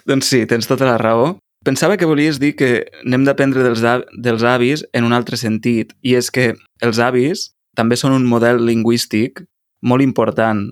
doncs 0.09 0.33
sí, 0.33 0.45
tens 0.49 0.67
tota 0.69 0.89
la 0.89 0.97
raó. 0.97 1.37
Pensava 1.65 1.97
que 1.97 2.07
volies 2.07 2.39
dir 2.39 2.53
que 2.55 2.87
n'hem 3.03 3.25
d'aprendre 3.27 3.63
dels, 3.65 3.83
dels 4.13 4.43
avis 4.43 4.85
en 4.93 5.07
un 5.07 5.15
altre 5.15 5.39
sentit, 5.39 5.93
i 6.01 6.15
és 6.15 6.29
que 6.31 6.53
els 6.85 6.99
avis 7.03 7.51
també 7.77 7.97
són 7.99 8.15
un 8.15 8.27
model 8.29 8.63
lingüístic 8.65 9.43
molt 9.85 10.01
important 10.05 10.67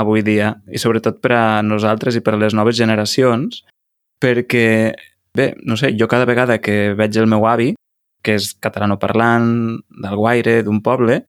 avui 0.00 0.22
dia, 0.22 0.54
i 0.70 0.78
sobretot 0.78 1.20
per 1.20 1.34
a 1.36 1.44
nosaltres 1.66 2.16
i 2.16 2.22
per 2.24 2.34
a 2.36 2.40
les 2.40 2.54
noves 2.56 2.76
generacions, 2.78 3.62
perquè, 4.20 4.92
bé, 5.36 5.52
no 5.66 5.76
sé, 5.76 5.92
jo 5.98 6.08
cada 6.08 6.28
vegada 6.28 6.60
que 6.62 6.94
veig 6.96 7.16
el 7.18 7.28
meu 7.30 7.46
avi, 7.48 7.72
que 8.22 8.36
és 8.36 8.52
catalanoparlant, 8.60 9.80
d'Alguaire, 10.02 10.60
d'un 10.64 10.80
poble, 10.84 11.22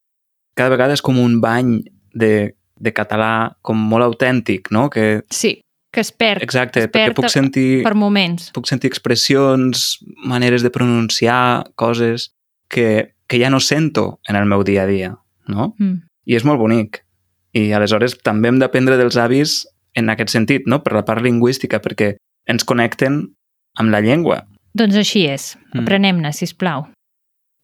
cada 0.58 0.74
vegada 0.74 0.95
és 0.97 1.04
com 1.04 1.19
un 1.19 1.39
bany 1.43 1.80
de, 2.13 2.54
de 2.76 2.93
català 2.95 3.56
com 3.63 3.80
molt 3.80 4.06
autèntic, 4.06 4.71
no? 4.76 4.89
Que, 4.91 5.24
Sí, 5.32 5.62
que 5.91 6.01
es 6.01 6.12
perd. 6.12 6.41
exacte, 6.43 6.86
es 6.86 6.88
perd 6.88 7.12
perquè 7.12 7.19
puc 7.19 7.30
sentir, 7.30 7.84
per 7.84 7.93
moments. 7.99 8.49
puc 8.56 8.67
sentir 8.69 8.89
expressions, 8.89 9.99
maneres 10.23 10.63
de 10.63 10.71
pronunciar 10.71 11.71
coses 11.75 12.32
que, 12.71 13.13
que 13.27 13.39
ja 13.41 13.49
no 13.51 13.60
sento 13.60 14.21
en 14.27 14.39
el 14.39 14.47
meu 14.47 14.63
dia 14.63 14.84
a 14.84 14.88
dia, 14.88 15.17
no? 15.47 15.75
Mm. 15.77 16.08
I 16.25 16.38
és 16.38 16.45
molt 16.47 16.62
bonic. 16.62 17.04
I 17.51 17.73
aleshores 17.75 18.15
també 18.23 18.47
hem 18.47 18.62
d'aprendre 18.62 18.95
dels 18.95 19.17
avis 19.19 19.65
en 19.99 20.08
aquest 20.10 20.32
sentit, 20.32 20.67
no? 20.67 20.80
per 20.84 20.95
la 20.95 21.04
part 21.04 21.23
lingüística, 21.25 21.82
perquè 21.84 22.15
ens 22.47 22.63
connecten 22.63 23.25
amb 23.80 23.91
la 23.91 23.99
llengua. 23.99 24.45
Doncs 24.77 24.95
així 24.95 25.25
és. 25.27 25.58
Mm. 25.73 25.84
Aprenem-ne, 25.84 26.32
sisplau. 26.32 26.88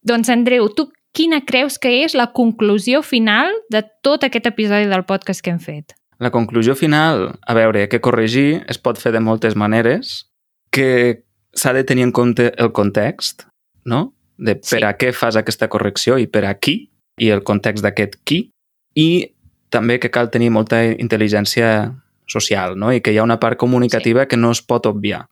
Doncs, 0.04 0.28
Andreu, 0.28 0.68
tu 0.76 0.90
quina 1.16 1.40
creus 1.46 1.78
que 1.80 2.02
és 2.04 2.14
la 2.14 2.28
conclusió 2.36 3.00
final 3.02 3.54
de 3.72 3.82
tot 4.04 4.26
aquest 4.26 4.46
episodi 4.50 4.90
del 4.90 5.06
podcast 5.08 5.42
que 5.42 5.54
hem 5.54 5.62
fet? 5.62 5.97
La 6.18 6.30
conclusió 6.30 6.74
final, 6.74 7.38
a 7.46 7.54
veure, 7.54 7.88
que 7.88 8.00
corregir 8.02 8.64
es 8.68 8.78
pot 8.78 8.98
fer 8.98 9.12
de 9.14 9.20
moltes 9.22 9.54
maneres, 9.54 10.26
que 10.74 11.24
s'ha 11.54 11.72
de 11.72 11.84
tenir 11.84 12.04
en 12.08 12.12
compte 12.12 12.52
el 12.58 12.72
context, 12.72 13.46
no? 13.84 14.12
De 14.36 14.54
per 14.56 14.64
Sí. 14.80 14.82
a 14.84 14.96
què 14.98 15.12
fas 15.12 15.36
aquesta 15.36 15.68
correcció 15.68 16.18
i 16.18 16.26
per 16.26 16.44
a 16.44 16.54
qui, 16.54 16.90
i 17.18 17.30
el 17.30 17.42
context 17.42 17.84
d'aquest 17.84 18.16
qui, 18.24 18.50
i 18.94 19.34
també 19.70 19.98
que 19.98 20.10
cal 20.10 20.30
tenir 20.30 20.50
molta 20.50 20.82
intel·ligència 20.84 21.94
social, 22.26 22.76
no? 22.76 22.92
I 22.92 23.00
que 23.00 23.12
hi 23.12 23.18
ha 23.18 23.22
una 23.22 23.38
part 23.40 23.58
comunicativa 23.58 24.22
sí. 24.22 24.28
que 24.28 24.36
no 24.36 24.50
es 24.50 24.62
pot 24.62 24.86
obviar. 24.86 25.26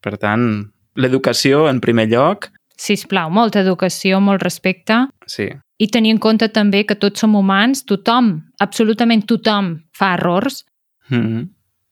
Per 0.00 0.16
tant, 0.18 0.72
l'educació 0.96 1.68
en 1.68 1.80
primer 1.80 2.08
lloc, 2.08 2.50
Sisplau, 2.76 3.30
molta 3.30 3.60
educació, 3.60 4.18
molt 4.20 4.42
respecte 4.42 5.06
sí, 5.30 5.46
i 5.78 5.88
tenir 5.90 6.14
en 6.14 6.20
compte 6.22 6.48
també 6.54 6.84
que 6.86 6.96
tots 6.98 7.24
som 7.24 7.34
humans, 7.34 7.84
tothom, 7.88 8.36
absolutament 8.62 9.24
tothom 9.26 9.74
fa 9.96 10.14
errors, 10.14 10.64
mm 11.08 11.22
-hmm. 11.22 11.48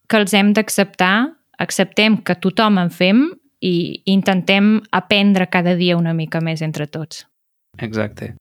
que 0.09 0.16
els 0.16 0.35
hem 0.35 0.53
d'acceptar, 0.53 1.33
acceptem 1.59 2.23
que 2.23 2.35
tothom 2.35 2.79
en 2.79 2.90
fem 2.90 3.31
i 3.61 4.03
intentem 4.05 4.81
aprendre 4.90 5.47
cada 5.47 5.75
dia 5.75 5.97
una 5.97 6.12
mica 6.12 6.40
més 6.40 6.62
entre 6.62 6.87
tots. 6.87 7.27
exacte. 7.79 8.35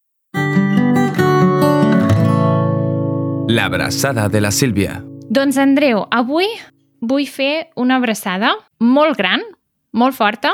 L'abraçada 3.48 4.30
de 4.30 4.40
la 4.42 4.52
Sílvia. 4.52 5.04
Doncs 5.30 5.58
Andreu, 5.58 6.06
avui 6.12 6.48
vull 7.02 7.26
fer 7.28 7.70
una 7.76 7.98
abraçada 7.98 8.54
molt 8.80 9.18
gran, 9.18 9.42
molt 9.92 10.16
forta, 10.16 10.54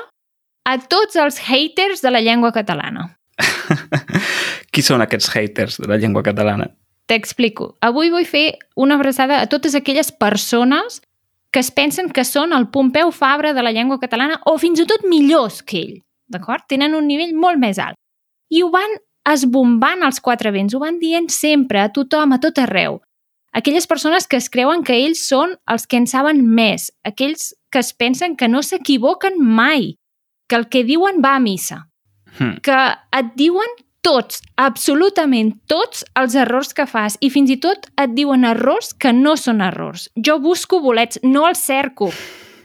a 0.66 0.78
tots 0.78 1.16
els 1.16 1.40
haters 1.40 2.02
de 2.02 2.12
la 2.12 2.22
llengua 2.22 2.52
catalana. 2.52 3.18
Qui 4.78 4.84
són 4.86 5.02
aquests 5.02 5.32
haters 5.34 5.80
de 5.82 5.88
la 5.90 5.96
llengua 5.98 6.22
catalana? 6.22 6.68
T'explico. 7.10 7.72
Avui 7.82 8.12
vull 8.14 8.28
fer 8.30 8.60
una 8.78 9.00
abraçada 9.00 9.40
a 9.42 9.48
totes 9.50 9.74
aquelles 9.74 10.12
persones 10.14 11.00
que 11.50 11.64
es 11.64 11.72
pensen 11.74 12.12
que 12.14 12.22
són 12.22 12.54
el 12.54 12.68
Pompeu 12.70 13.10
Fabra 13.10 13.56
de 13.58 13.64
la 13.66 13.72
llengua 13.74 13.98
catalana 13.98 14.38
o 14.46 14.54
fins 14.62 14.84
i 14.84 14.86
tot 14.86 15.08
millors 15.10 15.64
que 15.66 15.80
ell, 15.80 15.96
d'acord? 16.30 16.68
Tenen 16.70 16.94
un 16.94 17.08
nivell 17.10 17.34
molt 17.34 17.58
més 17.58 17.80
alt. 17.82 17.98
I 18.54 18.62
ho 18.62 18.70
van 18.70 18.94
esbombant 19.26 20.06
als 20.06 20.22
quatre 20.22 20.54
vents, 20.54 20.78
ho 20.78 20.84
van 20.84 21.02
dient 21.02 21.32
sempre, 21.34 21.82
a 21.82 21.90
tothom, 21.90 22.38
a 22.38 22.40
tot 22.44 22.62
arreu. 22.62 23.02
Aquelles 23.58 23.90
persones 23.90 24.30
que 24.30 24.38
es 24.38 24.52
creuen 24.54 24.86
que 24.86 24.94
ells 24.94 25.26
són 25.26 25.58
els 25.66 25.90
que 25.90 25.98
en 25.98 26.06
saben 26.06 26.46
més, 26.46 26.92
aquells 27.02 27.56
que 27.74 27.82
es 27.82 27.96
pensen 27.98 28.38
que 28.38 28.46
no 28.46 28.62
s'equivoquen 28.62 29.42
mai, 29.42 29.96
que 30.46 30.62
el 30.62 30.70
que 30.70 30.86
diuen 30.86 31.18
va 31.26 31.34
a 31.34 31.42
missa, 31.42 31.88
Hm. 32.38 32.60
que 32.62 32.78
et 33.18 33.34
diuen 33.34 33.72
tots, 34.06 34.42
absolutament 34.56 35.54
tots 35.68 36.06
els 36.20 36.36
errors 36.36 36.74
que 36.74 36.88
fas 36.90 37.18
i 37.22 37.30
fins 37.34 37.52
i 37.52 37.60
tot 37.64 37.90
et 38.00 38.16
diuen 38.16 38.48
errors 38.48 38.94
que 38.94 39.14
no 39.14 39.36
són 39.40 39.62
errors. 39.62 40.08
Jo 40.16 40.40
busco 40.44 40.80
bolets, 40.84 41.20
no 41.24 41.48
els 41.50 41.64
cerco. 41.66 42.12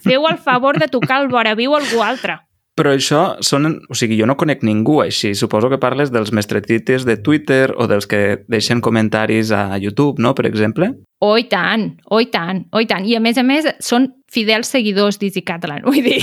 Feu 0.03 0.27
el 0.31 0.38
favor 0.38 0.79
de 0.79 0.88
tocar 0.90 1.23
el 1.23 1.31
vora 1.31 1.55
viu 1.59 1.77
algú 1.79 2.03
altre. 2.03 2.40
Però 2.73 2.95
això 2.97 3.23
són... 3.45 3.68
O 3.92 3.97
sigui, 3.97 4.16
jo 4.16 4.27
no 4.29 4.38
conec 4.40 4.62
ningú 4.64 5.03
així. 5.03 5.35
Suposo 5.37 5.68
que 5.68 5.81
parles 5.81 6.11
dels 6.12 6.33
mestretites 6.33 7.05
de 7.05 7.18
Twitter 7.21 7.75
o 7.77 7.87
dels 7.90 8.09
que 8.09 8.42
deixen 8.49 8.81
comentaris 8.81 9.53
a 9.53 9.77
YouTube, 9.77 10.23
no?, 10.23 10.33
per 10.35 10.47
exemple. 10.49 10.88
Oh, 11.21 11.37
i 11.38 11.45
tant, 11.53 11.90
oh, 12.09 12.23
i 12.23 12.31
tant, 12.33 12.64
oh, 12.73 12.81
i 12.81 12.88
tant. 12.88 13.05
I 13.05 13.18
a 13.18 13.21
més 13.23 13.37
a 13.38 13.45
més 13.45 13.68
són 13.85 14.09
fidels 14.33 14.71
seguidors 14.73 15.18
d'Easy 15.21 15.45
Catalan. 15.47 15.85
Vull 15.88 16.03
dir, 16.05 16.21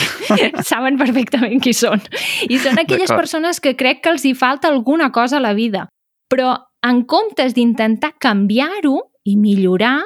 saben 0.66 0.98
perfectament 1.00 1.62
qui 1.64 1.76
són. 1.78 2.02
I 2.50 2.60
són 2.62 2.82
aquelles 2.82 3.12
persones 3.14 3.62
que 3.64 3.76
crec 3.80 4.04
que 4.04 4.14
els 4.14 4.26
hi 4.26 4.34
falta 4.38 4.72
alguna 4.72 5.12
cosa 5.16 5.38
a 5.38 5.44
la 5.44 5.54
vida. 5.58 5.88
Però 6.30 6.56
en 6.86 7.04
comptes 7.10 7.56
d'intentar 7.58 8.16
canviar-ho 8.22 8.98
i 9.28 9.36
millorar, 9.38 10.00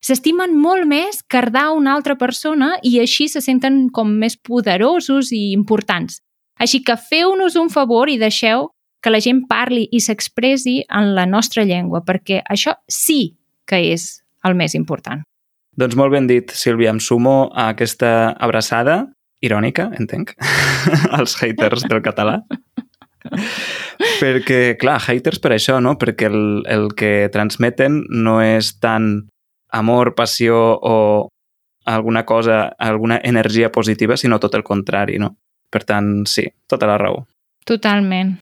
s'estimen 0.00 0.56
molt 0.56 0.86
més 0.88 1.22
cardar 1.28 1.70
una 1.76 1.94
altra 1.96 2.16
persona 2.16 2.74
i 2.86 2.98
així 3.02 3.28
se 3.28 3.42
senten 3.44 3.88
com 3.92 4.12
més 4.22 4.36
poderosos 4.36 5.32
i 5.36 5.50
importants. 5.52 6.20
Així 6.60 6.82
que 6.84 6.96
feu-nos 6.96 7.56
un 7.56 7.70
favor 7.72 8.12
i 8.12 8.18
deixeu 8.20 8.68
que 9.00 9.12
la 9.12 9.20
gent 9.24 9.46
parli 9.48 9.86
i 9.96 10.00
s'expressi 10.04 10.82
en 10.92 11.14
la 11.16 11.24
nostra 11.26 11.64
llengua, 11.64 12.02
perquè 12.04 12.42
això 12.44 12.76
sí 12.84 13.36
que 13.68 13.80
és 13.94 14.20
el 14.44 14.56
més 14.56 14.76
important. 14.76 15.24
Doncs 15.80 15.96
molt 15.96 16.12
ben 16.12 16.26
dit, 16.28 16.52
Sílvia. 16.52 16.92
Em 16.92 17.00
sumo 17.00 17.48
a 17.56 17.70
aquesta 17.72 18.34
abraçada 18.36 19.06
irònica, 19.40 19.88
entenc, 19.96 20.34
als 21.16 21.38
haters 21.40 21.86
del 21.88 22.02
català. 22.04 22.42
Perquè, 24.20 24.76
clar, 24.80 24.98
haters 25.06 25.40
per 25.40 25.54
això, 25.56 25.78
no? 25.80 25.94
Perquè 26.00 26.28
el, 26.28 26.42
el 26.68 26.90
que 26.96 27.30
transmeten 27.32 28.02
no 28.12 28.40
és 28.44 28.74
tant 28.80 29.08
amor, 29.72 30.14
passió 30.18 30.58
o 30.76 30.96
alguna 31.88 32.26
cosa, 32.28 32.74
alguna 32.78 33.20
energia 33.24 33.72
positiva, 33.72 34.18
sinó 34.20 34.38
tot 34.40 34.54
el 34.58 34.66
contrari, 34.66 35.16
no? 35.18 35.34
Per 35.70 35.84
tant, 35.88 36.26
sí, 36.28 36.44
tota 36.68 36.88
la 36.90 36.98
raó. 37.00 37.24
Totalment. 37.64 38.36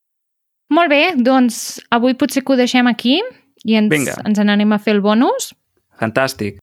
Molt 0.75 0.91
bé, 0.91 1.03
doncs 1.15 1.79
avui 1.95 2.17
potser 2.19 2.43
que 2.43 2.55
ho 2.55 2.59
deixem 2.59 2.89
aquí 2.91 3.21
i 3.65 3.77
ens, 3.79 3.93
Vinga. 3.93 4.19
ens 4.27 4.41
n'anem 4.43 4.75
a 4.75 4.81
fer 4.83 4.97
el 4.97 5.05
bonus. 5.05 5.53
Fantàstic. 6.01 6.59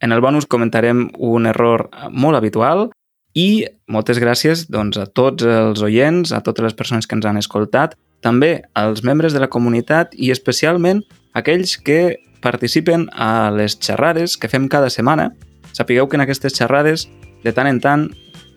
En 0.00 0.12
el 0.12 0.20
bonus 0.20 0.46
comentarem 0.46 1.08
un 1.16 1.46
error 1.46 1.88
molt 2.12 2.36
habitual 2.36 2.90
i 3.36 3.64
moltes 3.88 4.20
gràcies 4.20 4.66
doncs, 4.72 4.98
a 5.00 5.06
tots 5.06 5.44
els 5.44 5.80
oients, 5.84 6.32
a 6.32 6.42
totes 6.44 6.64
les 6.64 6.76
persones 6.76 7.08
que 7.08 7.16
ens 7.16 7.24
han 7.28 7.40
escoltat, 7.40 7.96
també 8.20 8.66
als 8.74 9.02
membres 9.04 9.32
de 9.32 9.40
la 9.40 9.48
comunitat 9.52 10.12
i 10.16 10.30
especialment 10.32 11.02
aquells 11.36 11.76
que 11.76 12.16
participen 12.44 13.08
a 13.12 13.50
les 13.52 13.78
xerrades 13.80 14.36
que 14.36 14.48
fem 14.52 14.68
cada 14.68 14.92
setmana. 14.92 15.30
Sapigueu 15.72 16.08
que 16.08 16.16
en 16.16 16.24
aquestes 16.24 16.56
xerrades, 16.56 17.08
de 17.44 17.52
tant 17.52 17.68
en 17.68 17.80
tant, 17.80 18.06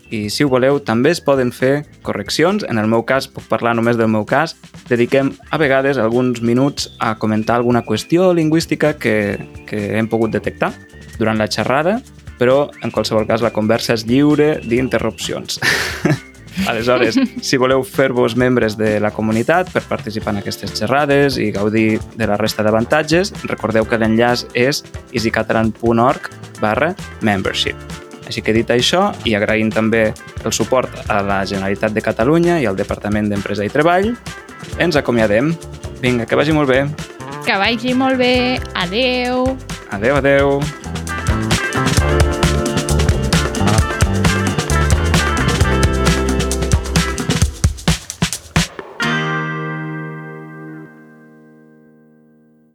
i 0.10 0.28
si 0.34 0.44
ho 0.44 0.50
voleu, 0.50 0.80
també 0.82 1.12
es 1.14 1.22
poden 1.22 1.52
fer 1.54 1.86
correccions. 2.04 2.66
En 2.68 2.80
el 2.82 2.88
meu 2.90 3.04
cas, 3.06 3.28
puc 3.30 3.46
parlar 3.48 3.76
només 3.78 3.98
del 3.98 4.10
meu 4.10 4.26
cas, 4.26 4.56
dediquem 4.90 5.32
a 5.52 5.60
vegades 5.62 6.00
alguns 6.02 6.42
minuts 6.42 6.90
a 7.00 7.14
comentar 7.22 7.60
alguna 7.60 7.84
qüestió 7.86 8.34
lingüística 8.34 8.96
que, 8.98 9.38
que 9.70 9.84
hem 10.00 10.10
pogut 10.10 10.34
detectar 10.34 10.74
durant 11.20 11.38
la 11.38 11.50
xerrada, 11.52 12.00
però 12.40 12.70
en 12.82 12.96
qualsevol 12.96 13.28
cas 13.28 13.44
la 13.44 13.54
conversa 13.54 13.94
és 13.98 14.08
lliure 14.08 14.58
d'interrupcions. 14.64 15.60
Aleshores, 16.68 17.16
si 17.42 17.58
voleu 17.58 17.84
fer-vos 17.88 18.36
membres 18.36 18.76
de 18.78 18.98
la 19.00 19.12
comunitat 19.16 19.70
per 19.72 19.84
participar 19.88 20.34
en 20.34 20.42
aquestes 20.42 20.74
xerrades 20.76 21.38
i 21.40 21.52
gaudir 21.56 22.00
de 22.18 22.28
la 22.28 22.38
resta 22.40 22.66
d'avantatges, 22.66 23.32
recordeu 23.48 23.88
que 23.88 24.00
l'enllaç 24.00 24.46
és 24.58 24.84
easycatalan.org 25.14 26.30
barra 26.60 26.94
membership. 27.22 27.78
Així 28.30 28.44
que 28.46 28.54
dit 28.54 28.70
això, 28.70 29.08
i 29.26 29.34
agraint 29.34 29.72
també 29.74 30.12
el 30.44 30.54
suport 30.54 31.10
a 31.10 31.24
la 31.26 31.42
Generalitat 31.50 31.96
de 31.96 32.04
Catalunya 32.06 32.60
i 32.62 32.68
al 32.70 32.78
Departament 32.78 33.32
d'Empresa 33.32 33.66
i 33.66 33.74
Treball, 33.74 34.12
ens 34.78 35.00
acomiadem. 35.00 35.56
Vinga, 36.04 36.30
que 36.30 36.38
vagi 36.38 36.54
molt 36.54 36.70
bé. 36.70 36.86
Que 37.48 37.58
vagi 37.58 37.98
molt 37.98 38.22
bé. 38.22 38.60
Adeu. 38.78 39.56
Adeu, 39.90 40.22
adeu. 40.22 40.60
you 41.98 42.29